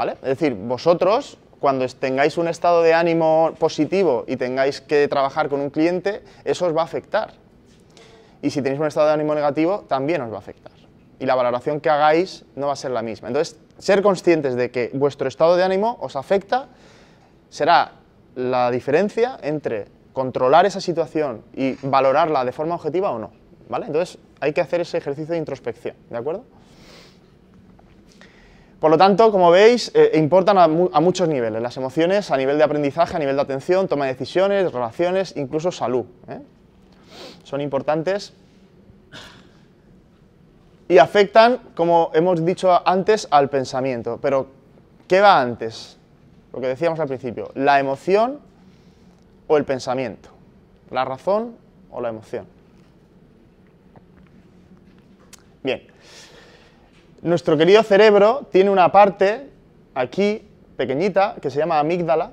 Es 0.07 0.21
decir, 0.21 0.55
vosotros, 0.55 1.39
cuando 1.61 1.87
tengáis 1.89 2.39
un 2.39 2.49
estado 2.49 2.83
de 2.83 2.95
ánimo 2.95 3.53
positivo 3.59 4.25
y 4.27 4.37
tengáis 4.37 4.81
que 4.81 5.09
trabajar 5.09 5.49
con 5.49 5.61
un 5.61 5.71
cliente, 5.71 6.23
eso 6.45 6.67
os 6.67 6.77
va 6.77 6.83
a 6.83 6.85
afectar. 6.85 7.33
Y 8.41 8.51
si 8.51 8.63
tenéis 8.63 8.81
un 8.81 8.87
estado 8.87 9.09
de 9.09 9.15
ánimo 9.15 9.35
negativo, 9.35 9.85
también 9.89 10.23
os 10.23 10.31
va 10.31 10.37
a 10.37 10.39
afectar. 10.39 10.73
Y 11.19 11.27
la 11.27 11.35
valoración 11.35 11.81
que 11.81 11.91
hagáis 11.91 12.45
no 12.55 12.69
va 12.69 12.75
a 12.75 12.77
ser 12.77 12.93
la 12.93 13.03
misma. 13.03 13.29
Entonces, 13.29 13.59
ser 13.79 14.03
conscientes 14.03 14.55
de 14.55 14.71
que 14.71 14.91
vuestro 14.95 15.27
estado 15.27 15.57
de 15.57 15.65
ánimo 15.65 15.99
os 16.01 16.15
afecta 16.15 16.69
será 17.51 17.93
la 18.37 18.71
diferencia 18.71 19.39
entre 19.43 19.87
controlar 20.13 20.67
esa 20.67 20.81
situación 20.81 21.43
y 21.55 21.75
valorarla 21.83 22.45
de 22.45 22.53
forma 22.53 22.77
objetiva 22.77 23.11
o 23.11 23.19
no. 23.19 23.31
¿vale? 23.69 23.87
Entonces, 23.87 24.19
hay 24.41 24.53
que 24.53 24.61
hacer 24.61 24.81
ese 24.81 24.99
ejercicio 24.99 25.33
de 25.33 25.39
introspección, 25.39 25.97
¿de 26.11 26.17
acuerdo? 26.17 26.45
Por 28.81 28.93
lo 28.93 28.99
tanto, 28.99 29.33
como 29.33 29.51
veis, 29.51 29.91
eh, 29.95 30.13
importan 30.15 30.57
a, 30.59 30.69
muchos 30.69 31.29
niveles. 31.29 31.61
Las 31.61 31.77
emociones 31.77 32.31
a 32.31 32.37
nivel 32.37 32.59
de 32.59 32.65
aprendizaje, 32.65 33.17
a 33.17 33.19
nivel 33.19 33.35
de 33.35 33.43
atención, 33.43 33.89
toma 33.89 34.07
de 34.07 34.13
decisiones, 34.13 34.73
relaciones, 34.73 35.35
incluso 35.37 35.73
salud. 35.73 36.05
¿eh? 36.29 36.41
Son 37.43 37.61
importantes 37.61 38.33
y 40.89 40.99
afectan, 40.99 41.59
como 41.75 42.11
hemos 42.15 42.45
dicho 42.45 42.87
antes, 42.87 43.27
al 43.31 43.51
pensamiento. 43.51 44.19
Pero, 44.23 44.47
¿qué 45.09 45.21
va 45.21 45.41
antes? 45.41 45.99
Lo 46.53 46.61
que 46.61 46.69
decíamos 46.69 47.01
al 47.01 47.09
principio, 47.09 47.51
la 47.55 47.81
emoción 47.81 48.39
o 49.49 49.57
el 49.57 49.65
pensamiento, 49.65 50.31
la 50.91 51.05
razón 51.05 51.57
o 51.91 52.01
la 52.01 52.09
emoción. 52.11 52.47
Bien. 55.63 55.83
Nuestro 57.23 57.57
querido 57.57 57.83
cerebro 57.83 58.47
tiene 58.53 58.71
una 58.71 58.93
parte 58.93 59.49
aquí 59.95 60.43
pequeñita 60.77 61.35
que 61.43 61.51
se 61.51 61.59
llama 61.59 61.81
amígdala 61.81 62.31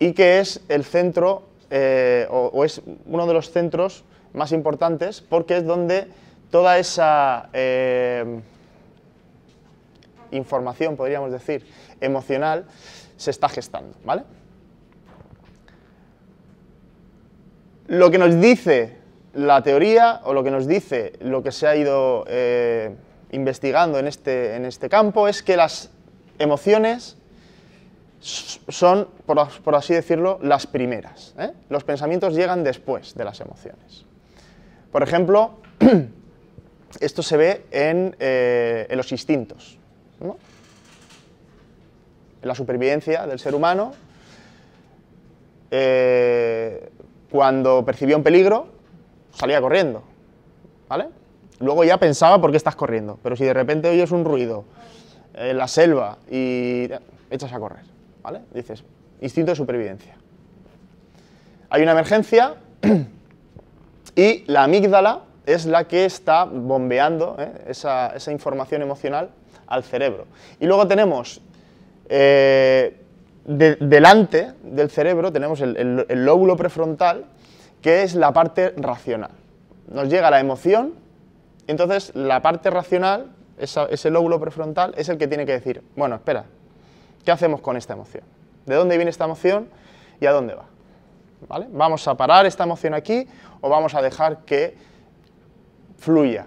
y 0.00 0.12
que 0.12 0.40
es 0.40 0.60
el 0.68 0.84
centro 0.84 1.42
eh, 1.70 2.26
o, 2.30 2.64
es 2.64 2.82
uno 3.06 3.28
de 3.28 3.32
los 3.32 3.52
centros 3.52 4.02
más 4.32 4.50
importantes 4.50 5.20
porque 5.20 5.58
es 5.58 5.64
donde 5.64 6.08
toda 6.50 6.78
esa 6.78 7.48
eh, 7.52 8.40
información, 10.32 10.96
podríamos 10.96 11.30
decir, 11.30 11.64
emocional 12.00 12.64
se 13.16 13.30
está 13.30 13.48
gestando. 13.48 13.96
¿vale? 14.04 14.24
Lo 17.86 18.10
que 18.10 18.18
nos 18.18 18.40
dice 18.40 18.96
la 19.34 19.62
teoría 19.62 20.22
o 20.24 20.32
lo 20.32 20.42
que 20.42 20.50
nos 20.50 20.66
dice 20.66 21.12
lo 21.20 21.44
que 21.44 21.52
se 21.52 21.68
ha 21.68 21.76
ido 21.76 22.24
eh, 22.26 22.96
investigando 23.32 23.98
en 23.98 24.06
este, 24.06 24.56
en 24.56 24.64
este 24.64 24.88
campo 24.88 25.28
es 25.28 25.42
que 25.42 25.56
las 25.56 25.90
emociones 26.38 27.16
son, 28.20 29.08
por, 29.26 29.74
así 29.74 29.94
decirlo, 29.94 30.38
las 30.42 30.66
primeras. 30.66 31.34
¿eh? 31.38 31.52
Los 31.68 31.84
pensamientos 31.84 32.34
llegan 32.34 32.62
después 32.62 33.14
de 33.14 33.24
las 33.24 33.40
emociones. 33.40 34.04
Por 34.92 35.02
ejemplo, 35.02 35.60
esto 37.00 37.22
se 37.22 37.36
ve 37.36 37.66
en, 37.70 38.16
eh, 38.18 38.86
los 38.94 39.10
instintos. 39.12 39.78
En 42.42 42.48
la 42.48 42.54
supervivencia 42.54 43.26
del 43.26 43.38
ser 43.38 43.54
humano, 43.54 43.92
eh, 45.70 46.90
cuando 47.30 47.84
percibió 47.84 48.16
un 48.16 48.22
peligro, 48.22 48.68
salía 49.32 49.60
corriendo. 49.60 50.02
¿Vale? 50.88 51.19
Luego 51.60 51.84
ya 51.84 51.98
pensaba 51.98 52.40
por 52.40 52.50
qué 52.50 52.56
estás 52.56 52.74
corriendo, 52.74 53.18
pero 53.22 53.36
si 53.36 53.44
de 53.44 53.52
repente 53.52 53.88
oyes 53.88 54.10
un 54.10 54.24
ruido 54.24 54.64
en 55.34 55.58
la 55.58 55.68
selva 55.68 56.16
y 56.30 56.88
echas 57.30 57.52
a 57.52 57.60
correr, 57.60 57.84
¿vale? 58.22 58.40
Dices, 58.52 58.82
instinto 59.20 59.52
de 59.52 59.56
supervivencia. 59.56 60.14
Hay 61.68 61.82
una 61.82 61.92
emergencia 61.92 62.54
y 64.16 64.44
la 64.46 64.64
amígdala 64.64 65.20
es 65.44 65.66
la 65.66 65.86
que 65.86 66.06
está 66.06 66.44
bombeando 66.44 67.36
¿eh? 67.38 67.52
esa, 67.68 68.14
información 68.30 68.80
emocional 68.80 69.28
al 69.66 69.84
cerebro. 69.84 70.26
Y 70.60 70.66
luego 70.66 70.88
tenemos 70.88 71.42
eh, 72.08 72.96
delante 73.44 74.52
del 74.62 74.90
cerebro, 74.90 75.30
tenemos 75.30 75.60
el 75.60 76.24
lóbulo 76.24 76.56
prefrontal, 76.56 77.26
que 77.82 78.02
es 78.02 78.14
la 78.14 78.32
parte 78.32 78.72
racional. 78.76 79.30
Nos 79.92 80.08
llega 80.08 80.30
la 80.30 80.40
emoción 80.40 80.94
entonces, 81.70 82.12
la 82.14 82.42
parte 82.42 82.70
racional, 82.70 83.32
ese 83.58 84.10
lóbulo 84.10 84.40
prefrontal, 84.40 84.94
es 84.96 85.08
el 85.08 85.18
que 85.18 85.28
tiene 85.28 85.46
que 85.46 85.52
decir, 85.52 85.82
bueno, 85.96 86.16
espera, 86.16 86.46
¿qué 87.24 87.30
hacemos 87.30 87.60
con 87.60 87.76
esta 87.76 87.94
emoción? 87.94 88.24
¿De 88.66 88.74
dónde 88.74 88.96
viene 88.96 89.10
esta 89.10 89.24
emoción 89.24 89.68
y 90.20 90.26
a 90.26 90.32
dónde 90.32 90.54
va? 90.54 90.64
¿Vale? 91.48 91.66
¿Vamos 91.70 92.06
a 92.06 92.16
parar 92.16 92.46
esta 92.46 92.64
emoción 92.64 92.94
aquí 92.94 93.26
o 93.60 93.68
vamos 93.68 93.94
a 93.94 94.02
dejar 94.02 94.44
que 94.44 94.76
fluya? 95.96 96.46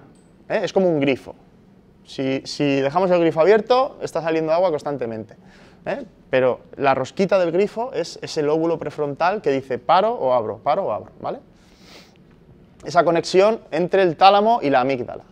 ¿Eh? 0.49 0.61
Es 0.63 0.73
como 0.73 0.87
un 0.87 0.99
grifo. 0.99 1.35
Si, 2.05 2.41
dejamos 2.81 3.09
el 3.09 3.19
grifo 3.19 3.41
abierto, 3.41 3.97
está 4.01 4.21
saliendo 4.21 4.51
agua 4.51 4.69
constantemente. 4.69 5.35
¿eh? 5.85 6.05
pero 6.29 6.61
la 6.77 6.95
rosquita 6.95 7.37
del 7.37 7.51
grifo 7.51 7.91
es 7.93 8.17
ese 8.23 8.41
lóbulo 8.41 8.79
prefrontal 8.79 9.41
que 9.41 9.51
dice 9.51 9.77
paro 9.77 10.13
o 10.13 10.33
abro, 10.33 10.57
paro 10.57 10.85
o 10.85 10.91
abro, 10.91 11.11
¿vale? 11.21 11.39
Esa 12.85 13.03
conexión 13.03 13.59
entre 13.71 14.03
el 14.03 14.15
tálamo 14.15 14.59
y 14.61 14.69
la 14.69 14.81
amígdala. 14.81 15.23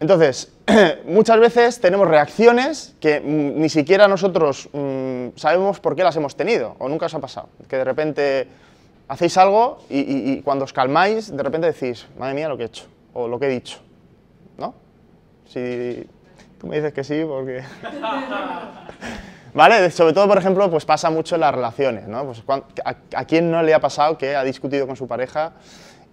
Entonces, 0.00 0.52
muchas 1.06 1.40
veces 1.40 1.80
tenemos 1.80 2.06
reacciones 2.08 2.94
que 3.00 3.20
mm, 3.20 3.60
ni 3.60 3.68
siquiera 3.68 4.06
nosotros 4.06 4.68
mm, 4.72 5.28
sabemos 5.36 5.80
por 5.80 5.96
qué 5.96 6.04
las 6.04 6.16
hemos 6.16 6.36
tenido, 6.36 6.76
o 6.78 6.88
nunca 6.88 7.06
os 7.06 7.14
ha 7.14 7.18
pasado, 7.18 7.48
que 7.68 7.76
de 7.76 7.84
repente 7.84 8.48
hacéis 9.08 9.36
algo 9.38 9.78
y, 9.88 10.40
cuando 10.42 10.64
os 10.64 10.72
calmáis, 10.72 11.34
de 11.34 11.42
repente 11.42 11.66
decís, 11.66 12.06
madre 12.18 12.34
mía, 12.34 12.48
lo 12.48 12.56
que 12.56 12.64
he 12.64 12.66
hecho, 12.66 12.84
o 13.14 13.26
lo 13.26 13.38
que 13.40 13.46
he 13.46 13.50
dicho, 13.50 13.78
¿no? 14.58 14.74
Si 15.46 16.06
tú 16.60 16.66
me 16.66 16.76
dices 16.76 16.92
que 16.92 17.02
sí, 17.02 17.22
porque... 17.26 17.62
¿Vale? 19.54 19.90
Sobre 19.90 20.12
todo, 20.12 20.28
por 20.28 20.36
ejemplo, 20.36 20.70
pues 20.70 20.84
pasa 20.84 21.08
mucho 21.08 21.34
en 21.34 21.40
las 21.40 21.54
relaciones, 21.54 22.06
¿no? 22.06 22.26
Pues, 22.26 22.42
a, 22.84 22.94
¿A 23.16 23.24
quién 23.24 23.50
no 23.50 23.62
le 23.62 23.72
ha 23.72 23.80
pasado 23.80 24.18
que 24.18 24.36
ha 24.36 24.44
discutido 24.44 24.86
con 24.86 24.94
su 24.94 25.08
pareja 25.08 25.54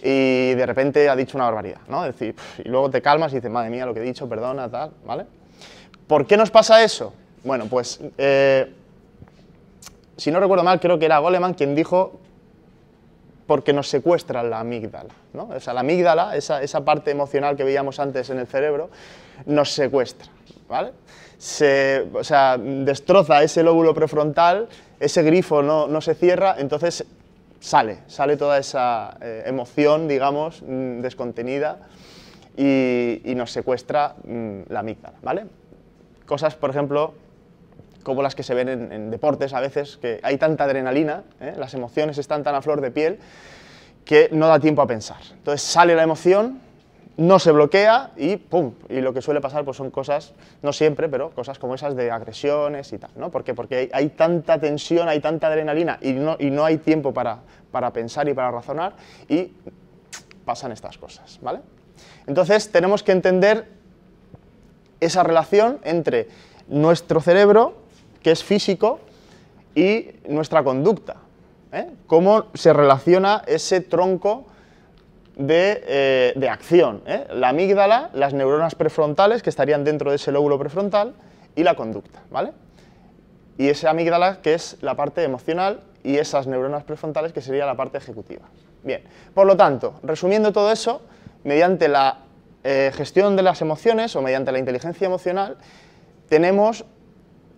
y 0.02 0.54
de 0.54 0.66
repente 0.66 1.10
ha 1.10 1.16
dicho 1.16 1.38
una 1.38 1.46
barbaridad, 1.46 1.80
¿no? 1.88 2.06
Es 2.06 2.18
decir, 2.18 2.36
y 2.64 2.70
luego 2.70 2.90
te 2.90 3.02
calmas 3.02 3.32
y 3.32 3.36
dices, 3.36 3.52
madre 3.52 3.70
mía, 3.70 3.86
lo 3.86 3.94
que 3.94 4.02
he 4.02 4.04
dicho, 4.04 4.28
perdona, 4.28 4.70
tal, 4.70 4.92
¿vale? 5.06 5.26
¿Por 6.08 6.28
qué 6.28 6.38
nos 6.38 6.52
pasa 6.52 6.84
eso? 6.84 7.14
Bueno, 7.44 7.66
pues, 7.70 8.00
eh, 8.18 8.72
si 10.18 10.32
no 10.32 10.40
recuerdo 10.40 10.64
mal, 10.64 10.80
creo 10.80 11.00
que 11.00 11.06
era 11.06 11.20
Goleman 11.20 11.54
quien 11.54 11.76
dijo 11.76 12.20
porque 13.48 13.74
nos 13.74 13.88
secuestra 13.88 14.44
la 14.44 14.60
amígdala, 14.60 15.14
¿no? 15.34 15.50
O 15.50 15.60
sea, 15.60 15.74
la 15.74 15.82
amígdala, 15.82 16.36
esa, 16.36 16.62
esa 16.62 16.84
parte 16.84 17.12
emocional 17.12 17.56
que 17.56 17.64
veíamos 17.64 18.00
antes 18.00 18.30
en 18.30 18.40
el 18.40 18.48
cerebro, 18.48 18.90
nos 19.46 19.72
secuestra, 19.72 20.28
¿vale? 20.68 20.94
Se, 21.38 22.08
o 22.14 22.24
sea, 22.24 22.58
destroza 22.58 23.44
ese 23.44 23.62
lóbulo 23.62 23.94
prefrontal, 23.94 24.68
ese 25.00 25.22
grifo 25.22 25.62
no, 25.62 25.88
no 25.88 26.02
se 26.02 26.16
cierra, 26.16 26.56
entonces 26.58 27.06
sale, 27.60 28.00
sale 28.08 28.38
toda 28.38 28.58
esa 28.58 29.18
eh, 29.22 29.44
emoción, 29.46 30.08
digamos, 30.08 30.62
mm, 30.62 31.02
descontenida 31.02 31.80
y, 32.58 33.34
nos 33.36 33.52
secuestra 33.52 34.16
mm, 34.24 34.62
la 34.70 34.80
amígdala, 34.80 35.18
¿vale? 35.22 35.46
Cosas, 36.26 36.56
por 36.56 36.70
ejemplo, 36.70 37.14
como 38.04 38.22
las 38.22 38.36
que 38.36 38.44
se 38.44 38.54
ven 38.54 38.70
en, 38.70 39.12
deportes 39.12 39.54
a 39.54 39.60
veces, 39.60 39.98
que 39.98 40.20
hay 40.24 40.38
tanta 40.38 40.64
adrenalina, 40.64 41.24
¿eh? 41.42 41.54
las 41.58 41.74
emociones 41.74 42.18
están 42.18 42.44
tan 42.44 42.56
a 42.56 42.62
flor 42.62 42.82
de 42.82 42.92
piel, 42.92 43.20
que 44.06 44.30
no 44.32 44.48
da 44.48 44.60
tiempo 44.60 44.82
a 44.82 44.88
pensar. 44.88 45.18
Entonces 45.34 45.62
sale 45.62 45.96
la 45.96 46.04
emoción, 46.04 46.62
no 47.18 47.40
se 47.40 47.52
bloquea 47.52 48.12
y 48.18 48.36
¡pum! 48.38 48.74
Y 48.90 49.00
lo 49.02 49.14
que 49.14 49.22
suele 49.22 49.42
pasar 49.42 49.64
pues 49.64 49.78
son 49.78 49.90
cosas, 49.90 50.34
no 50.62 50.74
siempre, 50.74 51.08
pero 51.08 51.30
cosas 51.32 51.60
como 51.60 51.76
esas 51.76 51.96
de 51.96 52.12
agresiones 52.12 52.92
y 52.92 52.98
tal, 52.98 53.12
¿no? 53.16 53.32
¿Por 53.32 53.44
qué? 53.44 53.54
Porque 53.54 53.90
hay, 53.94 54.10
tanta 54.10 54.60
tensión, 54.60 55.08
hay 55.08 55.20
tanta 55.20 55.48
adrenalina 55.48 55.98
y 56.02 56.14
no, 56.14 56.36
y 56.40 56.50
no 56.50 56.66
hay 56.66 56.78
tiempo 56.78 57.14
para, 57.14 57.40
para, 57.72 57.92
pensar 57.92 58.28
y 58.28 58.34
para 58.34 58.52
razonar 58.52 58.94
y 59.30 59.54
pasan 60.44 60.72
estas 60.72 60.98
cosas, 60.98 61.40
¿vale? 61.42 61.60
Entonces 62.28 62.72
tenemos 62.72 63.04
que 63.04 63.14
entender 63.14 63.68
esa 65.00 65.24
relación 65.24 65.80
entre 65.84 66.28
nuestro 66.68 67.22
cerebro, 67.22 67.76
que 68.22 68.32
es 68.32 68.44
físico, 68.44 69.00
y 69.76 70.12
nuestra 70.28 70.64
conducta. 70.64 71.18
¿eh? 71.72 71.90
Cómo 72.08 72.46
se 72.54 72.74
relaciona 72.74 73.44
ese 73.46 73.82
tronco 73.82 74.46
eh, 75.38 76.34
de, 76.36 76.50
acción. 76.50 77.02
¿eh? 77.06 77.28
La 77.32 77.50
amígdala, 77.50 78.10
las 78.14 78.34
neuronas 78.34 78.76
prefrontales 78.76 79.44
que 79.44 79.50
estarían 79.50 79.84
dentro 79.84 80.10
de 80.10 80.16
ese 80.16 80.32
lóbulo 80.32 80.58
prefrontal 80.58 81.14
y 81.56 81.64
la 81.64 81.76
conducta. 81.76 82.22
¿vale? 82.32 82.54
Y 83.58 83.68
esa 83.68 83.90
amígdala 83.90 84.42
que 84.42 84.54
es 84.54 84.78
la 84.82 84.96
parte 84.96 85.24
emocional 85.24 85.82
y 86.04 86.18
esas 86.18 86.48
neuronas 86.48 86.84
prefrontales 86.84 87.34
que 87.34 87.42
sería 87.42 87.66
la 87.66 87.76
parte 87.76 87.98
ejecutiva. 87.98 88.46
Bien, 88.84 89.02
por 89.34 89.48
lo 89.48 89.58
tanto, 89.58 89.96
resumiendo 90.04 90.54
todo 90.54 90.72
eso, 90.72 91.02
mediante 91.44 91.88
la 91.88 92.20
eh, 92.64 92.92
gestión 92.94 93.36
de 93.36 93.44
las 93.44 93.62
emociones 93.62 94.16
o 94.16 94.22
mediante 94.22 94.52
la 94.52 94.60
inteligencia 94.60 95.06
emocional, 95.06 95.58
tenemos 96.30 96.86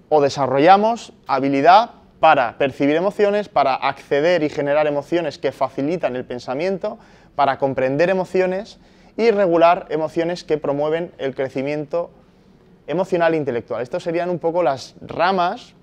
o 0.10 0.22
desarrollamos 0.22 1.14
habilidad 1.28 1.92
para 2.20 2.58
percibir 2.58 2.96
emociones, 2.96 3.50
para 3.50 3.76
acceder 3.76 4.44
y 4.44 4.50
generar 4.50 4.88
emociones 4.88 5.38
que 5.38 5.52
facilitan 5.52 6.16
el 6.16 6.26
pensamiento, 6.26 6.98
para 7.38 7.60
comprender 7.60 8.10
emociones 8.10 8.80
y 9.16 9.30
regular 9.30 9.86
emociones 9.90 10.44
que 10.44 10.58
promueven 10.58 11.12
el 11.20 11.36
crecimiento 11.36 12.10
emocional 12.88 13.36
e 13.36 13.38
intelectual. 13.38 13.84
Estos 13.84 14.02
serían 14.02 14.32
un 14.32 14.40
poco 14.40 14.64
las 14.64 14.96
ramas 15.02 15.76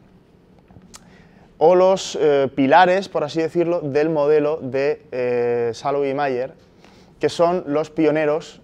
o 1.59 1.77
los 1.77 2.19
eh, 2.21 2.49
pilares, 2.53 3.09
por 3.09 3.23
así 3.23 3.41
decirlo, 3.41 3.83
del 3.83 4.11
modelo 4.11 4.59
de 4.63 5.03
eh, 5.13 5.73
y 6.11 6.15
Mayer, 6.15 6.55
que 7.21 7.29
son 7.29 7.63
los 7.69 7.89
pioneros 7.89 8.61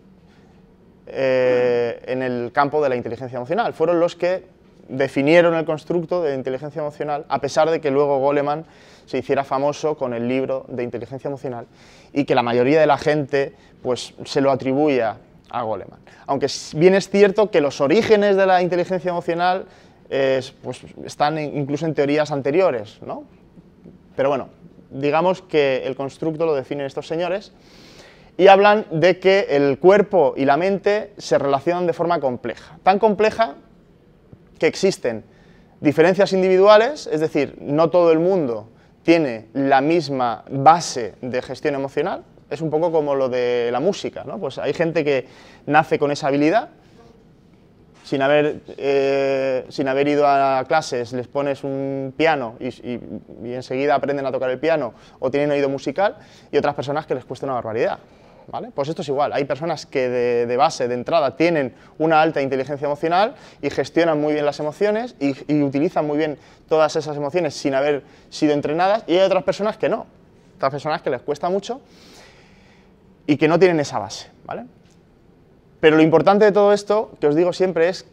eh, 1.07 2.03
en 2.09 2.22
el 2.22 2.50
campo 2.53 2.83
de 2.83 2.88
la 2.88 2.96
inteligencia 2.96 3.37
emocional. 3.37 3.72
Fueron 3.72 4.00
los 4.00 4.16
que 4.16 4.46
definieron 4.88 5.55
el 5.55 5.64
constructo 5.64 6.24
de 6.24 6.35
inteligencia 6.35 6.81
emocional, 6.81 7.24
a 7.29 7.40
pesar 7.40 7.70
de 7.70 7.81
que 7.81 7.92
luego 7.92 8.18
Goleman 8.18 8.64
se 9.11 9.18
hiciera 9.18 9.42
famoso 9.42 9.96
con 9.96 10.14
el 10.14 10.29
libro 10.29 10.64
de 10.68 10.85
inteligencia 10.85 11.27
emocional 11.27 11.66
y 12.12 12.25
que 12.25 12.37
la 12.37 12.44
mayoría 12.44 12.79
de 12.79 12.87
la 12.87 12.96
gente 12.96 13.55
pues, 13.83 14.14
se 14.25 14.40
lo 14.40 14.53
atribuya 14.53 15.16
a 15.51 15.62
Goleman. 15.62 15.99
Aunque 16.29 16.46
bien 16.77 16.94
es 16.94 17.11
cierto 17.11 17.51
que 17.51 17.61
los 17.61 17.81
orígenes 17.81 18.37
de 18.37 18.46
la 18.46 18.62
inteligencia 18.62 19.09
emocional 19.09 19.66
pues, 20.62 20.83
están 21.05 21.40
incluso 21.40 21.87
en 21.87 21.94
teorías 21.94 22.31
anteriores, 22.31 23.03
¿no? 23.03 23.25
Pero 24.14 24.29
bueno, 24.29 24.49
digamos 24.90 25.42
que 25.42 25.83
el 25.87 25.96
constructo 25.96 26.46
lo 26.46 26.55
definen 26.55 26.87
estos 26.87 27.09
señores 27.09 27.53
y 28.37 28.46
hablan 28.46 28.87
de 28.92 29.18
que 29.18 29.49
el 29.51 29.81
cuerpo 29.81 30.35
y 30.37 30.44
la 30.44 30.57
mente 30.57 31.14
se 31.18 31.37
relacionan 31.37 31.88
de 31.88 31.94
forma 31.94 32.20
compleja. 32.20 32.79
Tan 32.85 33.01
compleja 33.01 33.57
que 34.61 34.68
existen 34.68 35.25
diferencias 35.81 36.33
individuales, 36.33 37.09
es 37.11 37.18
decir, 37.18 37.57
no 37.61 37.90
todo 37.90 38.12
el 38.12 38.20
mundo 38.20 38.68
tiene 39.02 39.46
la 39.54 39.80
misma 39.80 40.44
base 40.50 41.14
de 41.20 41.42
gestión 41.42 41.74
emocional, 41.74 42.22
es 42.50 42.60
un 42.60 42.70
poco 42.70 42.90
como 42.90 43.14
lo 43.14 43.28
de 43.28 43.70
la 43.72 43.80
música, 43.80 44.24
¿no? 44.24 44.38
Pues 44.38 44.58
hay 44.58 44.74
gente 44.74 45.04
que 45.04 45.26
nace 45.66 45.98
con 45.98 46.10
esa 46.10 46.28
habilidad, 46.28 46.68
sin 48.02 48.22
haber, 48.22 48.60
eh, 48.76 49.64
sin 49.68 49.86
haber 49.86 50.08
ido 50.08 50.26
a 50.26 50.64
clases, 50.66 51.12
les 51.12 51.28
pones 51.28 51.62
un 51.62 52.12
piano 52.16 52.56
y, 52.58 52.68
y 52.68 53.54
enseguida 53.54 53.94
aprenden 53.94 54.26
a 54.26 54.32
tocar 54.32 54.50
el 54.50 54.58
piano 54.58 54.94
o 55.20 55.30
tienen 55.30 55.50
oído 55.52 55.68
musical, 55.68 56.16
y 56.50 56.56
otras 56.56 56.74
personas 56.74 57.06
que 57.06 57.14
les 57.14 57.24
cuesta 57.24 57.46
una 57.46 57.54
barbaridad. 57.54 57.98
Pues 58.74 58.88
esto 58.88 59.02
es 59.02 59.08
igual, 59.08 59.32
hay 59.32 59.44
personas 59.44 59.86
que 59.86 60.08
de, 60.08 60.56
base, 60.56 60.88
de 60.88 60.94
entrada, 60.94 61.36
tienen 61.36 61.72
una 61.98 62.20
alta 62.20 62.42
inteligencia 62.42 62.86
emocional 62.86 63.34
y 63.62 63.70
gestionan 63.70 64.20
muy 64.20 64.32
bien 64.32 64.44
las 64.44 64.58
emociones 64.58 65.14
y, 65.20 65.62
utilizan 65.62 66.06
muy 66.06 66.18
bien 66.18 66.36
todas 66.68 66.96
esas 66.96 67.16
emociones 67.16 67.54
sin 67.54 67.74
haber 67.74 68.02
sido 68.28 68.52
entrenadas 68.52 69.04
y 69.06 69.12
hay 69.12 69.20
otras 69.20 69.44
personas 69.44 69.76
que 69.76 69.88
no, 69.88 70.06
otras 70.56 70.72
personas 70.72 71.00
que 71.02 71.10
les 71.10 71.22
cuesta 71.22 71.48
mucho 71.48 71.80
y 73.26 73.36
que 73.36 73.46
no 73.46 73.58
tienen 73.58 73.78
esa 73.78 73.98
base, 73.98 74.28
¿vale? 74.44 74.64
Pero 75.78 75.96
lo 75.96 76.02
importante 76.02 76.44
de 76.44 76.52
todo 76.52 76.72
esto, 76.72 77.12
que 77.20 77.28
os 77.28 77.36
digo 77.36 77.52
siempre, 77.52 77.88
es 77.88 78.04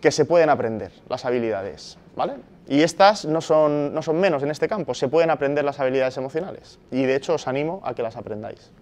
que 0.00 0.10
se 0.10 0.24
pueden 0.24 0.50
aprender 0.50 0.90
las 1.08 1.24
habilidades, 1.24 1.98
¿vale? 2.16 2.34
Y 2.66 2.82
estas 2.82 3.26
no 3.26 3.40
son, 3.40 3.94
no 3.94 4.02
son 4.02 4.18
menos 4.18 4.42
en 4.42 4.50
este 4.50 4.68
campo, 4.68 4.94
se 4.94 5.06
pueden 5.06 5.30
aprender 5.30 5.64
las 5.64 5.78
habilidades 5.78 6.16
emocionales 6.16 6.78
y 6.90 7.04
de 7.04 7.14
hecho 7.14 7.34
os 7.34 7.46
animo 7.46 7.80
a 7.84 7.94
que 7.94 8.02
las 8.02 8.16
aprendáis. 8.16 8.72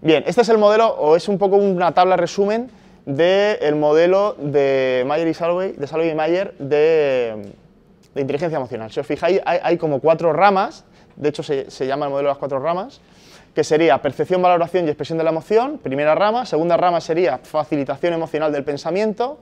Bien, 0.00 0.22
este 0.28 0.42
es 0.42 0.48
el 0.48 0.58
modelo, 0.58 0.94
o 0.94 1.16
es 1.16 1.26
un 1.28 1.38
poco 1.38 1.56
una 1.56 1.90
tabla 1.90 2.16
resumen 2.16 2.70
del 3.04 3.74
modelo 3.74 4.36
de 4.38 5.02
Mayer 5.04 5.26
y 5.26 5.34
Salway, 5.34 5.72
de 5.72 5.86
Salway 5.88 6.10
y 6.10 6.14
Mayer 6.14 6.54
de, 6.58 7.52
inteligencia 8.14 8.56
emocional. 8.56 8.92
Si 8.92 9.00
os 9.00 9.06
fijáis, 9.06 9.40
hay, 9.44 9.76
como 9.76 9.98
cuatro 9.98 10.32
ramas, 10.32 10.84
de 11.16 11.30
hecho 11.30 11.42
se, 11.42 11.66
llama 11.84 12.06
el 12.06 12.12
modelo 12.12 12.28
de 12.28 12.32
las 12.32 12.38
cuatro 12.38 12.60
ramas, 12.60 13.00
que 13.56 13.64
sería 13.64 14.00
percepción, 14.00 14.40
valoración 14.40 14.86
y 14.86 14.88
expresión 14.88 15.18
de 15.18 15.24
la 15.24 15.30
emoción, 15.30 15.78
primera 15.78 16.14
rama, 16.14 16.46
segunda 16.46 16.76
rama 16.76 17.00
sería 17.00 17.38
facilitación 17.38 18.12
emocional 18.12 18.52
del 18.52 18.62
pensamiento, 18.62 19.40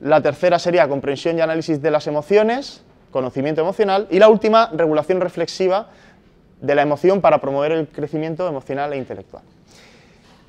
la 0.00 0.20
tercera 0.20 0.58
sería 0.58 0.88
comprensión 0.88 1.38
y 1.38 1.40
análisis 1.40 1.80
de 1.80 1.90
las 1.92 2.08
emociones, 2.08 2.82
conocimiento 3.12 3.60
emocional, 3.60 4.08
y 4.10 4.18
la 4.18 4.28
última, 4.28 4.70
regulación 4.72 5.20
reflexiva 5.20 5.86
de 6.62 6.74
la 6.74 6.80
emoción 6.80 7.20
para 7.20 7.42
promover 7.42 7.72
el 7.72 7.88
crecimiento 7.88 8.48
emocional 8.48 8.94
e 8.94 8.96
intelectual. 8.96 9.42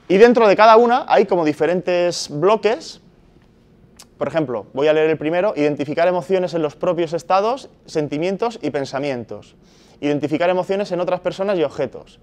Y 0.08 0.18
dentro 0.18 0.48
de 0.48 0.56
cada 0.56 0.78
una 0.78 1.06
hay 1.10 1.26
como 1.26 1.44
diferentes 1.44 2.30
bloques. 2.30 3.02
Por 4.18 4.28
ejemplo, 4.28 4.68
voy 4.74 4.88
a 4.88 4.94
leer 4.94 5.10
el 5.10 5.18
primero, 5.18 5.54
identificar 5.56 6.08
emociones 6.08 6.54
en 6.54 6.62
los 6.62 6.76
propios 6.76 7.14
estados, 7.14 7.70
sentimientos 7.86 8.60
y 8.62 8.70
pensamientos. 8.70 9.56
Identificar 10.00 10.50
emociones 10.50 10.92
en 10.92 11.00
otras 11.00 11.20
personas 11.20 11.58
y 11.58 11.64
objetos. 11.64 12.20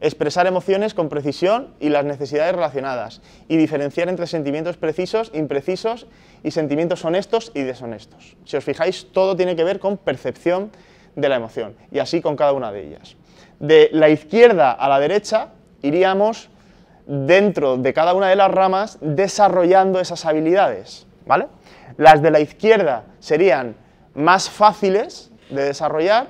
expresar 0.00 0.46
emociones 0.46 0.92
con 0.94 1.08
precisión 1.08 1.74
y 1.80 1.88
las 1.88 2.04
necesidades 2.04 2.54
relacionadas, 2.54 3.22
y 3.48 3.56
diferenciar 3.56 4.08
entre 4.08 4.26
sentimientos 4.26 4.76
precisos, 4.76 5.30
imprecisos 5.34 6.06
y 6.42 6.50
sentimientos 6.50 7.04
honestos 7.04 7.52
y 7.54 7.62
deshonestos. 7.62 8.36
Si 8.44 8.56
os 8.56 8.64
fijáis, 8.64 9.06
todo 9.12 9.36
tiene 9.36 9.56
que 9.56 9.64
ver 9.64 9.78
con 9.80 9.96
percepción 9.96 10.70
de 11.16 11.28
la 11.28 11.36
emoción, 11.36 11.74
y 11.90 12.00
así 12.00 12.20
con 12.20 12.36
cada 12.36 12.52
una 12.52 12.72
de 12.72 12.86
ellas. 12.86 13.16
De 13.60 13.90
la 13.92 14.08
izquierda 14.08 14.72
a 14.72 14.88
la 14.88 15.00
derecha 15.00 15.48
iríamos 15.82 16.48
dentro 17.06 17.76
de 17.76 17.92
cada 17.92 18.14
una 18.14 18.28
de 18.28 18.36
las 18.36 18.50
ramas 18.50 18.98
desarrollando 19.00 20.00
esas 20.00 20.24
habilidades, 20.24 21.06
¿vale? 21.26 21.46
Las 21.96 22.22
de 22.22 22.30
la 22.30 22.40
izquierda 22.40 23.04
serían 23.20 23.76
más 24.14 24.48
fáciles 24.48 25.30
de 25.50 25.64
desarrollar 25.64 26.28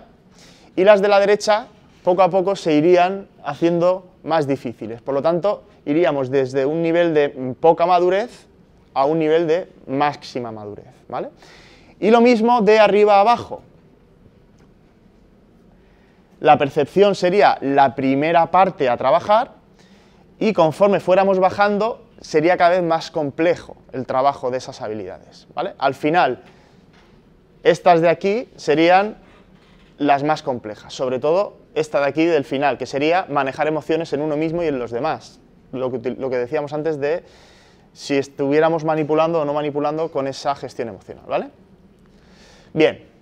y 0.76 0.84
las 0.84 1.00
de 1.00 1.08
la 1.08 1.20
derecha 1.20 1.68
poco 2.02 2.22
a 2.22 2.30
poco 2.30 2.56
se 2.56 2.74
irían 2.74 3.28
haciendo 3.44 4.06
más 4.24 4.46
difíciles. 4.46 5.00
Por 5.00 5.14
lo 5.14 5.22
tanto, 5.22 5.64
iríamos 5.86 6.30
desde 6.30 6.66
un 6.66 6.82
nivel 6.82 7.14
de 7.14 7.28
poca 7.60 7.86
madurez 7.86 8.46
a 8.92 9.06
un 9.06 9.18
nivel 9.18 9.46
de 9.46 9.68
máxima 9.86 10.52
madurez. 10.52 10.94
¿vale? 11.08 11.30
Y 12.00 12.10
lo 12.10 12.20
mismo 12.20 12.60
de 12.60 12.78
arriba 12.78 13.16
a 13.16 13.20
abajo. 13.20 13.62
La 16.44 16.58
percepción 16.58 17.14
sería 17.14 17.56
la 17.62 17.94
primera 17.94 18.50
parte 18.50 18.90
a 18.90 18.98
trabajar 18.98 19.52
y 20.38 20.52
conforme 20.52 21.00
fuéramos 21.00 21.38
bajando 21.38 22.04
sería 22.20 22.58
cada 22.58 22.72
vez 22.72 22.82
más 22.82 23.10
complejo 23.10 23.78
el 23.92 24.04
trabajo 24.04 24.50
de 24.50 24.58
esas 24.58 24.82
habilidades. 24.82 25.48
¿vale? 25.54 25.72
Al 25.78 25.94
final, 25.94 26.42
estas 27.62 28.02
de 28.02 28.10
aquí 28.10 28.50
serían 28.56 29.16
las 29.96 30.22
más 30.22 30.42
complejas, 30.42 30.92
sobre 30.92 31.18
todo 31.18 31.56
esta 31.74 32.00
de 32.00 32.08
aquí 32.08 32.26
del 32.26 32.44
final, 32.44 32.76
que 32.76 32.84
sería 32.84 33.24
manejar 33.30 33.66
emociones 33.66 34.12
en 34.12 34.20
uno 34.20 34.36
mismo 34.36 34.62
y 34.62 34.66
en 34.66 34.78
los 34.78 34.90
demás. 34.90 35.40
Lo 35.72 35.90
que, 35.90 36.10
lo 36.10 36.28
que 36.28 36.36
decíamos 36.36 36.74
antes 36.74 37.00
de 37.00 37.24
si 37.94 38.18
estuviéramos 38.18 38.84
manipulando 38.84 39.40
o 39.40 39.44
no 39.46 39.54
manipulando 39.54 40.12
con 40.12 40.26
esa 40.26 40.54
gestión 40.54 40.90
emocional. 40.90 41.24
¿vale? 41.26 41.48
Bien, 42.74 43.13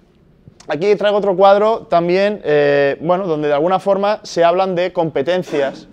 aquí 0.69 0.95
traigo 0.97 1.19
otro 1.19 1.37
cuadro 1.37 1.81
también, 1.81 2.41
eh, 2.45 2.97
bueno, 3.01 3.27
donde 3.27 3.49
de 3.49 3.55
alguna 3.55 3.79
forma 3.79 4.21
se 4.23 4.45
hablan 4.45 4.75
de 4.75 4.93
competencias 4.93 5.89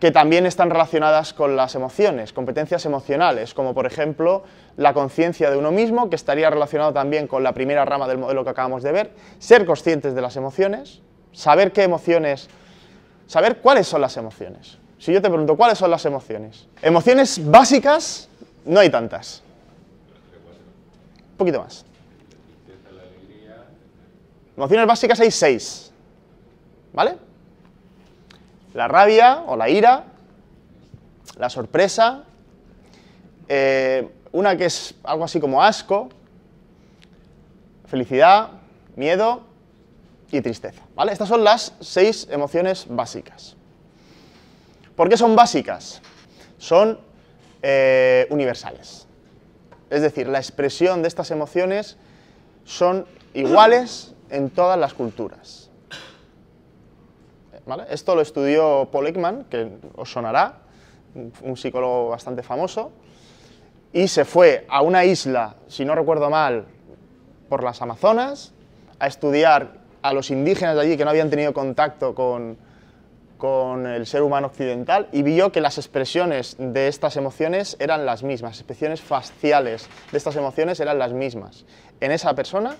que 0.00 0.10
también 0.10 0.44
están 0.44 0.68
relacionadas 0.70 1.32
con 1.32 1.56
las 1.56 1.74
emociones, 1.74 2.32
competencias 2.32 2.84
emocionales, 2.84 3.54
como 3.54 3.72
por 3.72 3.86
ejemplo 3.86 4.44
la 4.76 4.92
conciencia 4.92 5.50
de 5.50 5.56
uno 5.56 5.70
mismo, 5.70 6.10
que 6.10 6.16
estaría 6.16 6.50
relacionado 6.50 6.92
también 6.92 7.26
con 7.26 7.42
la 7.42 7.52
primera 7.52 7.84
rama 7.84 8.06
del 8.06 8.18
modelo 8.18 8.44
que 8.44 8.50
acabamos 8.50 8.82
de 8.82 8.92
ver, 8.92 9.12
ser 9.38 9.64
conscientes 9.64 10.14
de 10.14 10.20
las 10.20 10.36
emociones, 10.36 11.00
saber 11.32 11.72
qué 11.72 11.82
emociones, 11.82 12.48
saber 13.26 13.58
cuáles 13.58 13.86
son 13.86 14.02
las 14.02 14.16
emociones. 14.18 14.78
Si 14.98 15.12
yo 15.12 15.22
te 15.22 15.28
pregunto, 15.28 15.56
¿cuáles 15.56 15.78
son 15.78 15.90
las 15.90 16.04
emociones? 16.04 16.66
Emociones 16.82 17.40
básicas, 17.50 18.28
no 18.64 18.80
hay 18.80 18.90
tantas. 18.90 19.42
Un 21.32 21.36
poquito 21.38 21.60
más. 21.60 21.84
Emociones 24.56 24.86
básicas 24.86 25.20
hay 25.20 25.30
seis. 25.30 25.92
¿Vale? 26.92 27.16
La 28.72 28.88
rabia 28.88 29.42
o 29.46 29.56
la 29.56 29.68
ira, 29.68 30.04
la 31.38 31.50
sorpresa, 31.50 32.24
eh, 33.48 34.08
una 34.32 34.56
que 34.56 34.66
es 34.66 34.94
algo 35.02 35.24
así 35.24 35.40
como 35.40 35.62
asco, 35.62 36.08
felicidad, 37.86 38.50
miedo 38.96 39.42
y 40.30 40.40
tristeza. 40.40 40.82
¿vale? 40.94 41.12
Estas 41.12 41.28
son 41.28 41.44
las 41.44 41.74
seis 41.80 42.26
emociones 42.30 42.86
básicas. 42.88 43.56
¿Por 44.96 45.08
qué 45.08 45.16
son 45.16 45.36
básicas? 45.36 46.00
Son 46.58 46.98
eh, 47.62 48.26
universales. 48.30 49.06
Es 49.90 50.00
decir, 50.00 50.28
la 50.28 50.38
expresión 50.38 51.02
de 51.02 51.08
estas 51.08 51.30
emociones 51.30 51.96
son 52.64 53.06
iguales 53.34 54.15
en 54.30 54.50
todas 54.50 54.78
las 54.78 54.94
culturas. 54.94 55.70
Esto 57.90 58.14
lo 58.14 58.20
estudió 58.20 58.88
Paul 58.92 59.08
Ekman, 59.08 59.44
que 59.44 59.68
os 59.96 60.10
sonará, 60.10 60.58
un 61.42 61.56
psicólogo 61.56 62.10
bastante 62.10 62.42
famoso, 62.42 62.92
y 63.92 64.08
se 64.08 64.24
fue 64.24 64.66
a 64.68 64.82
una 64.82 65.04
isla, 65.04 65.56
si 65.66 65.84
no 65.84 65.94
recuerdo 65.94 66.30
mal, 66.30 66.66
por 67.48 67.64
las 67.64 67.82
Amazonas, 67.82 68.52
a 68.98 69.06
estudiar 69.06 69.78
a 70.02 70.12
los 70.12 70.30
indígenas 70.30 70.76
de 70.76 70.82
allí 70.82 70.96
que 70.96 71.04
no 71.04 71.10
habían 71.10 71.30
tenido 71.30 71.52
contacto 71.52 72.14
con, 72.14 72.56
con 73.36 73.86
el 73.86 74.06
ser 74.06 74.22
humano 74.22 74.48
occidental 74.48 75.08
y 75.12 75.22
vio 75.22 75.52
que 75.52 75.60
las 75.60 75.78
expresiones 75.78 76.56
de 76.58 76.88
estas 76.88 77.16
emociones 77.16 77.76
eran 77.80 78.06
las 78.06 78.22
mismas, 78.22 78.58
expresiones 78.58 79.00
faciales 79.00 79.88
de 80.12 80.18
estas 80.18 80.36
emociones 80.36 80.80
eran 80.80 80.98
las 80.98 81.12
mismas 81.12 81.64
en 82.00 82.12
esa 82.12 82.34
persona 82.34 82.76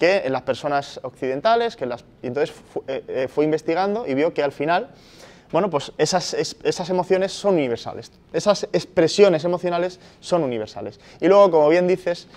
que 0.00 0.22
en 0.24 0.32
las 0.32 0.42
personas 0.42 0.98
occidentales, 1.02 1.76
que 1.76 1.84
las, 1.84 2.06
y 2.22 2.28
entonces 2.28 2.56
eh, 2.88 3.04
eh, 3.06 3.28
fue 3.28 3.44
investigando 3.44 4.06
y 4.06 4.14
vio 4.14 4.32
que 4.32 4.42
al 4.42 4.50
final, 4.50 4.88
bueno, 5.52 5.68
pues 5.68 5.92
esas, 5.98 6.34
emociones 6.88 7.32
son 7.32 7.54
universales, 7.54 8.10
esas 8.32 8.64
expresiones 8.72 9.44
emocionales 9.44 10.00
son 10.20 10.42
universales. 10.42 10.98
Y 11.20 11.28
luego, 11.28 11.50
como 11.50 11.68
bien 11.68 11.86
dices, 11.86 12.28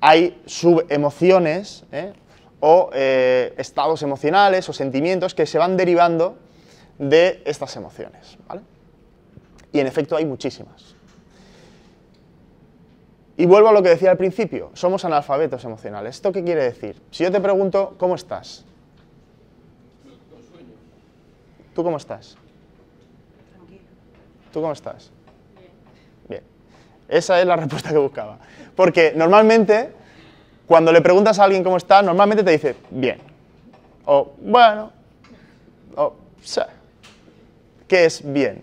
hay 0.00 0.42
subemociones 0.46 1.84
¿eh? 1.92 2.12
o 2.58 2.90
estados 2.92 4.02
emocionales 4.02 4.68
o 4.68 4.72
sentimientos 4.72 5.32
que 5.32 5.46
se 5.46 5.58
van 5.58 5.76
derivando 5.76 6.36
de 6.98 7.40
estas 7.44 7.76
emociones. 7.76 8.36
¿vale? 8.48 8.62
Y 9.72 9.78
en 9.78 9.86
efecto 9.86 10.16
hay 10.16 10.24
muchísimas. 10.24 10.91
Y 13.36 13.46
vuelvo 13.46 13.68
a 13.68 13.72
lo 13.72 13.82
que 13.82 13.88
decía 13.88 14.10
al 14.10 14.18
principio, 14.18 14.70
somos 14.74 15.04
analfabetos 15.04 15.64
emocionales. 15.64 16.16
¿Esto 16.16 16.32
qué 16.32 16.44
quiere 16.44 16.64
decir? 16.64 17.00
Si 17.10 17.24
yo 17.24 17.32
te 17.32 17.40
pregunto, 17.40 17.94
¿cómo 17.98 18.14
estás? 18.14 18.64
¿Tú 21.74 21.82
cómo 21.82 21.96
estás? 21.96 22.36
¿Tú 24.52 24.60
cómo 24.60 24.72
estás? 24.72 25.10
Bien. 26.28 26.42
Esa 27.08 27.40
es 27.40 27.46
la 27.46 27.56
respuesta 27.56 27.90
que 27.90 27.96
buscaba. 27.96 28.38
Porque 28.76 29.14
normalmente, 29.16 29.92
cuando 30.66 30.92
le 30.92 31.00
preguntas 31.00 31.38
a 31.38 31.44
alguien 31.44 31.64
cómo 31.64 31.78
está, 31.78 32.02
normalmente 32.02 32.44
te 32.44 32.50
dice, 32.50 32.76
bien. 32.90 33.18
O, 34.04 34.32
bueno. 34.42 34.92
O. 35.96 36.14
¿Qué 37.88 38.04
es 38.04 38.20
bien? 38.30 38.62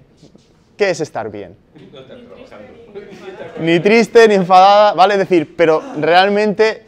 ¿Qué 0.77 0.91
es 0.91 1.01
estar 1.01 1.31
bien? 1.31 1.57
Ni 3.59 3.79
triste, 3.79 4.27
ni 4.27 4.35
enfadada, 4.35 4.93
¿vale? 4.93 5.15
Es 5.15 5.19
decir, 5.19 5.55
pero 5.55 5.81
realmente 5.99 6.85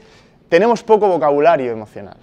tenemos 0.49 0.83
poco 0.83 1.07
vocabulario 1.07 1.71
emocional, 1.71 2.17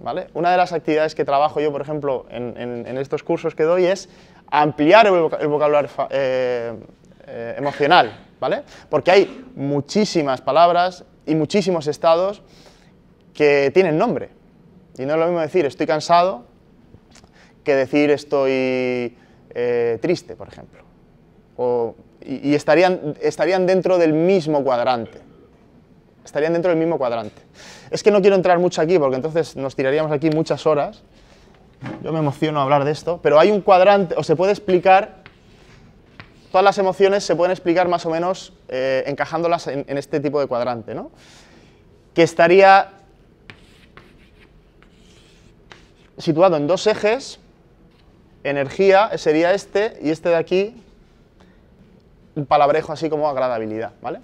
¿vale? 0.00 0.28
Una 0.34 0.50
de 0.50 0.56
las 0.56 0.72
actividades 0.72 1.14
que 1.14 1.24
trabajo 1.24 1.60
yo, 1.60 1.72
por 1.72 1.80
ejemplo, 1.80 2.26
en, 2.30 2.98
estos 2.98 3.22
cursos 3.22 3.54
que 3.54 3.64
doy 3.64 3.86
es 3.86 4.08
ampliar 4.50 5.06
el, 5.06 5.48
vocabulario 5.48 5.90
eh, 6.10 6.74
eh, 7.26 7.54
emocional, 7.58 8.12
¿vale? 8.40 8.62
Porque 8.88 9.10
hay 9.10 9.44
muchísimas 9.56 10.40
palabras 10.40 11.04
y 11.26 11.34
muchísimos 11.34 11.86
estados 11.86 12.42
que 13.32 13.70
tienen 13.72 13.98
nombre. 13.98 14.30
Y 14.96 15.04
no 15.06 15.14
es 15.14 15.18
lo 15.18 15.26
mismo 15.26 15.40
decir 15.40 15.66
estoy 15.66 15.86
cansado 15.86 16.44
que 17.64 17.74
decir 17.74 18.10
estoy 18.10 19.16
eh, 19.54 19.98
triste, 20.00 20.36
por 20.36 20.48
ejemplo. 20.48 20.84
Y, 22.20 22.54
estarían, 22.54 23.14
estarían 23.20 23.66
dentro 23.66 23.98
del 23.98 24.12
mismo 24.12 24.64
cuadrante. 24.64 25.20
Estarían 26.24 26.52
dentro 26.52 26.70
del 26.70 26.78
mismo 26.78 26.98
cuadrante. 26.98 27.42
Es 27.90 28.02
que 28.02 28.10
no 28.10 28.20
quiero 28.20 28.36
entrar 28.36 28.58
mucho 28.58 28.80
aquí 28.80 28.98
porque 28.98 29.16
entonces 29.16 29.56
nos 29.56 29.76
tiraríamos 29.76 30.10
aquí 30.10 30.30
muchas 30.30 30.66
horas. 30.66 31.02
Yo 32.02 32.12
me 32.12 32.18
emociono 32.18 32.60
a 32.60 32.62
hablar 32.62 32.84
de 32.84 32.92
esto, 32.92 33.20
pero 33.22 33.38
hay 33.38 33.50
un 33.50 33.60
cuadrante, 33.60 34.14
o 34.16 34.22
se 34.22 34.36
puede 34.36 34.52
explicar, 34.52 35.22
todas 36.50 36.64
las 36.64 36.78
emociones 36.78 37.24
se 37.24 37.36
pueden 37.36 37.50
explicar 37.50 37.88
más 37.88 38.06
o 38.06 38.10
menos 38.10 38.54
eh, 38.68 39.04
encajándolas 39.06 39.66
en, 39.66 39.84
en, 39.86 39.98
este 39.98 40.18
tipo 40.20 40.40
de 40.40 40.46
cuadrante, 40.46 40.94
¿no? 40.94 41.10
Que 42.14 42.22
estaría 42.22 42.92
situado 46.16 46.56
en 46.56 46.66
dos 46.66 46.86
ejes, 46.86 47.38
energía 48.44 49.10
sería 49.18 49.52
este 49.52 49.98
y 50.00 50.10
este 50.10 50.30
de 50.30 50.36
aquí 50.36 50.83
un 52.36 52.46
palabrejo 52.46 52.92
así 52.92 53.08
como 53.08 53.28
agradabilidad, 53.28 53.92
¿vale? 54.02 54.20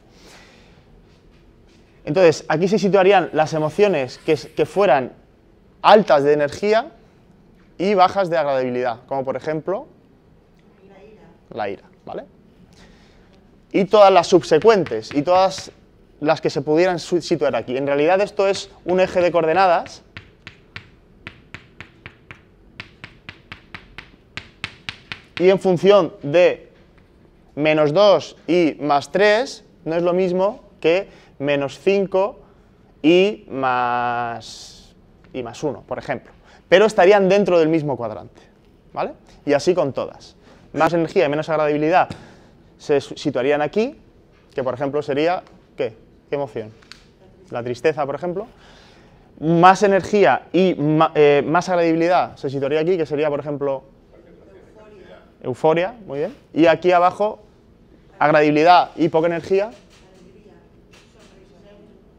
Entonces, 2.04 2.44
aquí 2.48 2.66
se 2.66 2.78
situarían 2.78 3.30
las 3.32 3.52
emociones 3.54 4.18
que, 4.18 4.34
que 4.34 4.66
fueran 4.66 5.12
altas 5.82 6.24
de 6.24 6.32
energía 6.32 6.90
y 7.78 7.94
bajas 7.94 8.30
de 8.30 8.36
agradabilidad, 8.36 9.00
como 9.06 9.24
por 9.24 9.36
ejemplo 9.36 9.86
la 10.88 11.04
ira. 11.04 11.22
la 11.50 11.68
ira, 11.70 11.82
¿vale? 12.04 12.24
Y 13.72 13.84
todas 13.84 14.12
las 14.12 14.26
subsecuentes 14.26 15.14
y 15.14 15.22
todas 15.22 15.70
las 16.20 16.40
que 16.40 16.50
se 16.50 16.60
pudieran 16.60 16.98
situar 16.98 17.56
aquí. 17.56 17.76
En 17.76 17.86
realidad 17.86 18.20
esto 18.20 18.46
es 18.46 18.70
un 18.84 19.00
eje 19.00 19.20
de 19.20 19.32
coordenadas 19.32 20.02
y 25.38 25.48
en 25.48 25.58
función 25.58 26.12
de 26.22 26.69
menos 27.60 27.92
2 27.92 28.36
y 28.46 28.76
más 28.80 29.12
3 29.12 29.64
no 29.84 29.94
es 29.94 30.02
lo 30.02 30.12
mismo 30.12 30.60
que 30.80 31.08
menos 31.38 31.78
5 31.78 32.38
y 33.02 33.46
más, 33.50 34.94
y 35.32 35.42
más 35.42 35.62
1, 35.62 35.84
por 35.86 35.98
ejemplo. 35.98 36.32
Pero 36.68 36.86
estarían 36.86 37.28
dentro 37.28 37.58
del 37.58 37.68
mismo 37.68 37.96
cuadrante. 37.96 38.50
¿vale? 38.92 39.12
Y 39.44 39.52
así 39.52 39.74
con 39.74 39.92
todas. 39.92 40.36
Más 40.72 40.92
energía 40.92 41.26
y 41.26 41.28
menos 41.28 41.48
agradabilidad 41.48 42.08
se 42.78 43.00
situarían 43.00 43.62
aquí, 43.62 43.98
que 44.54 44.62
por 44.62 44.74
ejemplo 44.74 45.02
sería, 45.02 45.42
¿qué? 45.76 45.94
¿Qué 46.28 46.36
emoción? 46.36 46.72
La 47.50 47.62
tristeza, 47.62 48.06
por 48.06 48.14
ejemplo. 48.14 48.46
Más 49.40 49.82
energía 49.82 50.42
y 50.52 50.76
eh, 51.14 51.42
más 51.46 51.68
agradabilidad 51.68 52.36
se 52.36 52.50
situaría 52.50 52.80
aquí, 52.80 52.96
que 52.96 53.06
sería, 53.06 53.28
por 53.30 53.40
ejemplo, 53.40 53.84
euforia, 55.42 55.94
muy 56.06 56.18
bien. 56.20 56.36
Y 56.52 56.66
aquí 56.66 56.92
abajo, 56.92 57.40
agradabilidad 58.20 58.90
y 58.96 59.08
poca 59.08 59.26
energía, 59.26 59.70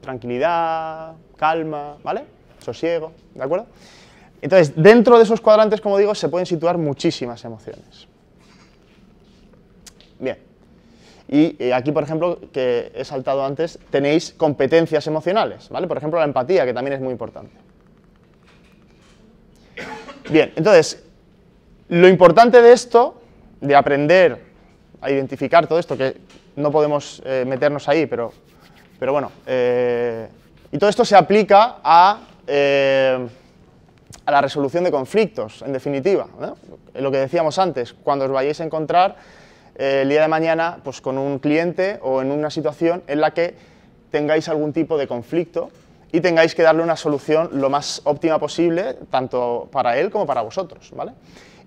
tranquilidad, 0.01 1.13
calma, 1.37 1.97
¿vale? 2.03 2.23
Sosiego, 2.59 3.13
¿de 3.35 3.43
acuerdo? 3.43 3.67
Entonces, 4.41 4.73
dentro 4.75 5.17
de 5.17 5.23
esos 5.23 5.39
cuadrantes, 5.39 5.79
como 5.79 5.99
digo, 5.99 6.15
se 6.15 6.27
pueden 6.27 6.47
situar 6.47 6.79
muchísimas 6.79 7.45
emociones. 7.45 8.07
Bien. 10.19 10.39
Y 11.29 11.55
eh, 11.59 11.73
aquí, 11.73 11.91
por 11.91 12.01
ejemplo, 12.01 12.39
que 12.51 12.91
he 12.95 13.05
saltado 13.05 13.45
antes, 13.45 13.77
tenéis 13.91 14.33
competencias 14.35 15.05
emocionales, 15.05 15.69
¿vale? 15.69 15.87
Por 15.87 15.97
ejemplo, 15.97 16.17
la 16.17 16.25
empatía, 16.25 16.65
que 16.65 16.73
también 16.73 16.95
es 16.95 17.01
muy 17.01 17.11
importante. 17.11 17.55
Bien, 20.31 20.51
entonces, 20.55 21.03
lo 21.89 22.07
importante 22.07 22.59
de 22.59 22.73
esto, 22.73 23.21
de 23.59 23.75
aprender 23.75 24.50
a 25.01 25.11
identificar 25.11 25.67
todo 25.67 25.79
esto, 25.79 25.97
que 25.97 26.17
no 26.55 26.71
podemos 26.71 27.21
eh, 27.25 27.43
meternos 27.47 27.89
ahí, 27.89 28.05
pero, 28.05 28.31
pero 28.99 29.11
bueno, 29.11 29.31
eh, 29.45 30.27
y 30.71 30.77
todo 30.77 30.89
esto 30.89 31.03
se 31.03 31.15
aplica 31.15 31.77
a 31.83 32.19
a 34.25 34.31
la 34.31 34.41
resolución 34.41 34.83
de 34.83 34.91
conflictos, 34.91 35.61
en 35.61 35.73
definitiva. 35.73 36.27
Lo 36.95 37.11
que 37.11 37.17
decíamos 37.17 37.57
antes, 37.59 37.93
cuando 37.93 38.25
os 38.25 38.31
vayáis 38.31 38.59
a 38.61 38.63
encontrar 38.63 39.15
eh, 39.75 40.01
el 40.03 40.09
día 40.09 40.21
de 40.21 40.27
mañana 40.27 40.79
pues, 40.83 41.01
con 41.01 41.17
un 41.17 41.39
cliente 41.39 41.99
o 42.01 42.21
en 42.21 42.31
una 42.31 42.49
situación 42.49 43.03
en 43.07 43.21
la 43.21 43.31
que 43.31 43.55
tengáis 44.11 44.49
algún 44.49 44.73
tipo 44.73 44.97
de 44.97 45.07
conflicto 45.07 45.69
y 46.11 46.19
tengáis 46.19 46.53
que 46.53 46.61
darle 46.61 46.83
una 46.83 46.97
solución 46.97 47.49
lo 47.53 47.69
más 47.69 48.01
óptima 48.03 48.37
posible, 48.37 48.97
tanto 49.09 49.69
para 49.71 49.97
él 49.97 50.11
como 50.11 50.25
para 50.25 50.41
vosotros. 50.41 50.91
¿vale? 50.93 51.13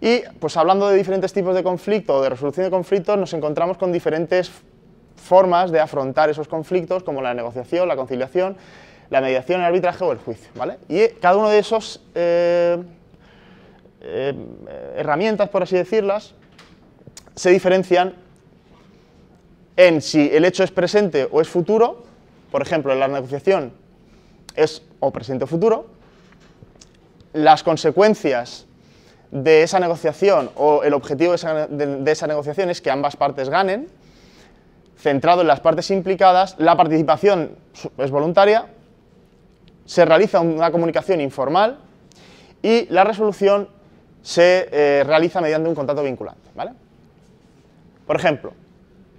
Y 0.04 0.22
pues 0.38 0.54
hablando 0.58 0.90
de 0.90 0.98
diferentes 0.98 1.32
tipos 1.32 1.54
de 1.54 1.62
conflicto 1.62 2.16
o 2.16 2.22
de 2.22 2.28
resolución 2.28 2.66
de 2.66 2.70
conflictos, 2.70 3.16
nos 3.16 3.32
encontramos 3.32 3.78
con 3.78 3.90
diferentes 3.90 4.50
formas 5.16 5.70
de 5.70 5.80
afrontar 5.80 6.28
esos 6.28 6.46
conflictos, 6.46 7.02
como 7.02 7.22
la 7.22 7.32
negociación, 7.32 7.88
la 7.88 7.96
conciliación, 7.96 8.54
la 9.08 9.22
mediación, 9.22 9.60
el 9.60 9.66
arbitraje 9.66 10.04
o 10.04 10.12
el 10.12 10.18
juicio. 10.18 10.50
¿vale? 10.56 10.76
Y 10.90 11.08
cada 11.22 11.38
uno 11.38 11.48
de 11.48 11.58
esos 11.58 12.02
eh, 12.14 12.82
eh, 14.02 14.34
herramientas, 14.96 15.48
por 15.48 15.62
así 15.62 15.74
decirlas, 15.74 16.34
se 17.34 17.48
diferencian 17.48 18.12
en 19.78 20.02
si 20.02 20.28
el 20.30 20.44
hecho 20.44 20.64
es 20.64 20.70
presente 20.70 21.26
o 21.32 21.40
es 21.40 21.48
futuro, 21.48 22.04
por 22.52 22.60
ejemplo, 22.60 22.92
en 22.92 23.00
la 23.00 23.08
negociación 23.08 23.72
es 24.54 24.82
o 25.00 25.10
presente 25.10 25.44
o 25.44 25.46
futuro, 25.46 25.86
las 27.32 27.62
consecuencias 27.62 28.66
de 29.34 29.62
esa 29.62 29.78
negociación 29.78 30.50
o 30.56 30.82
el 30.82 30.94
objetivo 30.94 31.32
de 31.32 31.36
esa, 31.36 31.66
de 31.66 32.26
negociación 32.28 32.70
es 32.70 32.80
que 32.80 32.90
ambas 32.90 33.16
partes 33.16 33.50
ganen, 33.50 33.88
centrado 34.96 35.42
en 35.42 35.48
las 35.48 35.60
partes 35.60 35.90
implicadas, 35.90 36.54
la 36.58 36.74
participación 36.76 37.56
es 37.98 38.10
voluntaria 38.10 38.68
se 39.84 40.04
realiza 40.04 40.40
una 40.40 40.70
comunicación 40.70 41.20
informal 41.20 41.78
y 42.62 42.86
la 42.86 43.04
resolución 43.04 43.68
se 44.22 44.68
eh, 44.72 45.04
realiza 45.04 45.40
mediante 45.40 45.68
un 45.68 45.74
contrato 45.74 46.02
vinculante. 46.02 46.50
¿vale? 46.54 46.72
Por 48.06 48.16
ejemplo, 48.16 48.52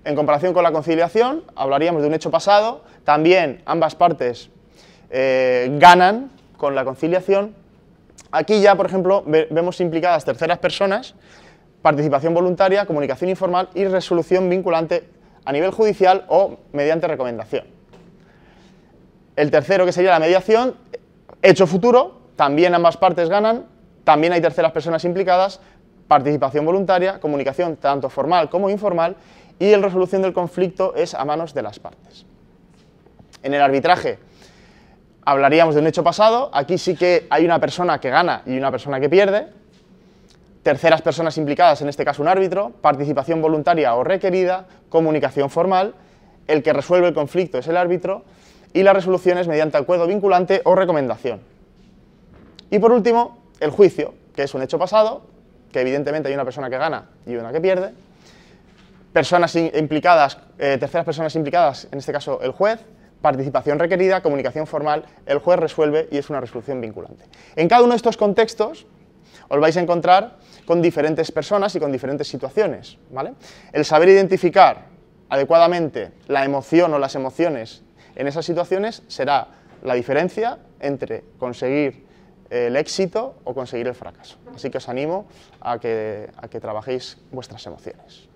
en 0.03 0.15
comparación 0.15 0.53
con 0.53 0.63
la 0.63 0.71
conciliación, 0.71 1.43
hablaríamos 1.55 2.01
de 2.01 2.07
un 2.07 2.13
hecho 2.15 2.31
pasado, 2.31 2.83
también 3.03 3.61
ambas 3.65 3.95
partes 3.95 4.49
eh, 5.11 5.69
ganan 5.79 6.31
con 6.57 6.73
la 6.73 6.85
conciliación. 6.85 7.53
Aquí 8.35 8.59
ya, 8.59 8.75
por 8.75 8.85
ejemplo, 8.85 9.23
vemos 9.25 9.79
implicadas 9.79 10.25
terceras 10.25 10.57
personas, 10.57 11.15
participación 11.81 12.33
voluntaria, 12.33 12.85
comunicación 12.85 13.29
informal 13.29 13.69
y 13.73 13.85
resolución 13.85 14.49
vinculante 14.49 15.07
a 15.45 15.53
nivel 15.53 15.71
judicial 15.71 16.25
o 16.27 16.57
mediante 16.73 17.07
recomendación. 17.07 17.63
El 19.37 19.51
tercero, 19.51 19.85
que 19.85 19.93
sería 19.93 20.11
la 20.11 20.19
mediación, 20.19 20.75
hecho 21.41 21.65
futuro, 21.65 22.23
también 22.35 22.75
ambas 22.75 22.97
partes 22.97 23.29
ganan, 23.29 23.67
también 24.03 24.33
hay 24.33 24.41
terceras 24.41 24.73
personas 24.73 25.05
implicadas, 25.05 25.61
participación 26.09 26.65
voluntaria, 26.65 27.21
comunicación 27.21 27.77
tanto 27.77 28.09
formal 28.09 28.49
como 28.49 28.69
informal, 28.69 29.15
y 29.59 29.71
la 29.71 29.77
resolución 29.77 30.23
del 30.23 30.33
conflicto 30.33 30.93
es 30.93 31.13
a 31.13 31.23
manos 31.23 31.53
de 31.53 31.61
las 31.61 31.79
partes. 31.79 32.25
En 33.43 33.53
el 33.53 33.61
arbitraje 33.61 34.19
hablaríamos 35.25 35.75
de 35.75 35.81
un 35.81 35.87
hecho 35.87 36.03
pasado, 36.03 36.49
aquí 36.53 36.77
sí 36.77 36.95
que 36.95 37.27
hay 37.29 37.43
una 37.45 37.59
persona 37.59 37.99
que 37.99 38.09
gana 38.09 38.43
y 38.45 38.57
una 38.57 38.71
persona 38.71 38.99
que 38.99 39.09
pierde, 39.09 39.47
terceras 40.63 41.01
personas 41.01 41.37
implicadas, 41.37 41.81
en 41.81 41.89
este 41.89 42.05
caso 42.05 42.21
un 42.21 42.27
árbitro, 42.27 42.71
participación 42.81 43.41
voluntaria 43.41 43.93
o 43.95 44.03
requerida, 44.03 44.67
comunicación 44.89 45.49
formal, 45.49 45.95
el 46.47 46.63
que 46.63 46.73
resuelve 46.73 47.07
el 47.07 47.13
conflicto 47.13 47.57
es 47.57 47.67
el 47.67 47.77
árbitro, 47.77 48.23
y 48.73 48.83
las 48.83 48.93
resoluciones 48.93 49.47
mediante 49.47 49.77
acuerdo 49.77 50.05
vinculante 50.05 50.61
o 50.65 50.75
recomendación. 50.75 51.41
Y 52.69 52.79
por 52.79 52.91
último, 52.91 53.37
el 53.59 53.71
juicio, 53.71 54.13
que 54.35 54.43
es 54.43 54.53
un 54.53 54.61
hecho 54.61 54.77
pasado, 54.77 55.23
que 55.71 55.81
evidentemente 55.81 56.29
hay 56.29 56.35
una 56.35 56.43
persona 56.45 56.69
que 56.69 56.77
gana 56.77 57.05
y 57.25 57.35
una 57.35 57.51
que 57.51 57.61
pierde, 57.61 57.93
personas 59.13 59.55
implicadas, 59.55 60.37
eh, 60.59 60.77
terceras 60.77 61.05
personas 61.05 61.35
implicadas, 61.35 61.87
en 61.91 61.99
este 61.99 62.11
caso 62.11 62.41
el 62.41 62.51
juez, 62.51 62.81
participación 63.21 63.79
requerida, 63.79 64.21
comunicación 64.21 64.67
formal, 64.67 65.05
el 65.25 65.39
juez 65.39 65.59
resuelve 65.59 66.07
y 66.11 66.17
es 66.17 66.29
una 66.29 66.41
resolución 66.41 66.79
vinculante. 66.81 67.25
En 67.55 67.67
cada 67.67 67.83
uno 67.83 67.91
de 67.91 67.97
estos 67.97 68.17
contextos 68.17 68.85
os 69.47 69.59
vais 69.59 69.75
a 69.77 69.81
encontrar 69.81 70.37
con 70.65 70.81
diferentes 70.81 71.31
personas 71.31 71.75
y 71.75 71.79
con 71.79 71.91
diferentes 71.91 72.27
situaciones. 72.27 72.97
El 73.71 73.85
saber 73.85 74.09
identificar 74.09 74.85
adecuadamente 75.29 76.11
la 76.27 76.45
emoción 76.45 76.93
o 76.93 76.99
las 76.99 77.15
emociones 77.15 77.83
en 78.15 78.27
esas 78.27 78.45
situaciones 78.45 79.03
será 79.07 79.47
la 79.83 79.93
diferencia 79.93 80.59
entre 80.79 81.23
conseguir 81.37 82.05
el 82.49 82.75
éxito 82.75 83.35
o 83.43 83.53
conseguir 83.53 83.87
el 83.87 83.95
fracaso. 83.95 84.37
Así 84.53 84.69
que 84.69 84.77
os 84.77 84.87
animo 84.89 85.25
a 85.61 85.79
que, 85.79 86.29
a 86.37 86.47
que 86.47 86.59
trabajéis 86.59 87.17
vuestras 87.31 87.65
emociones. 87.65 88.29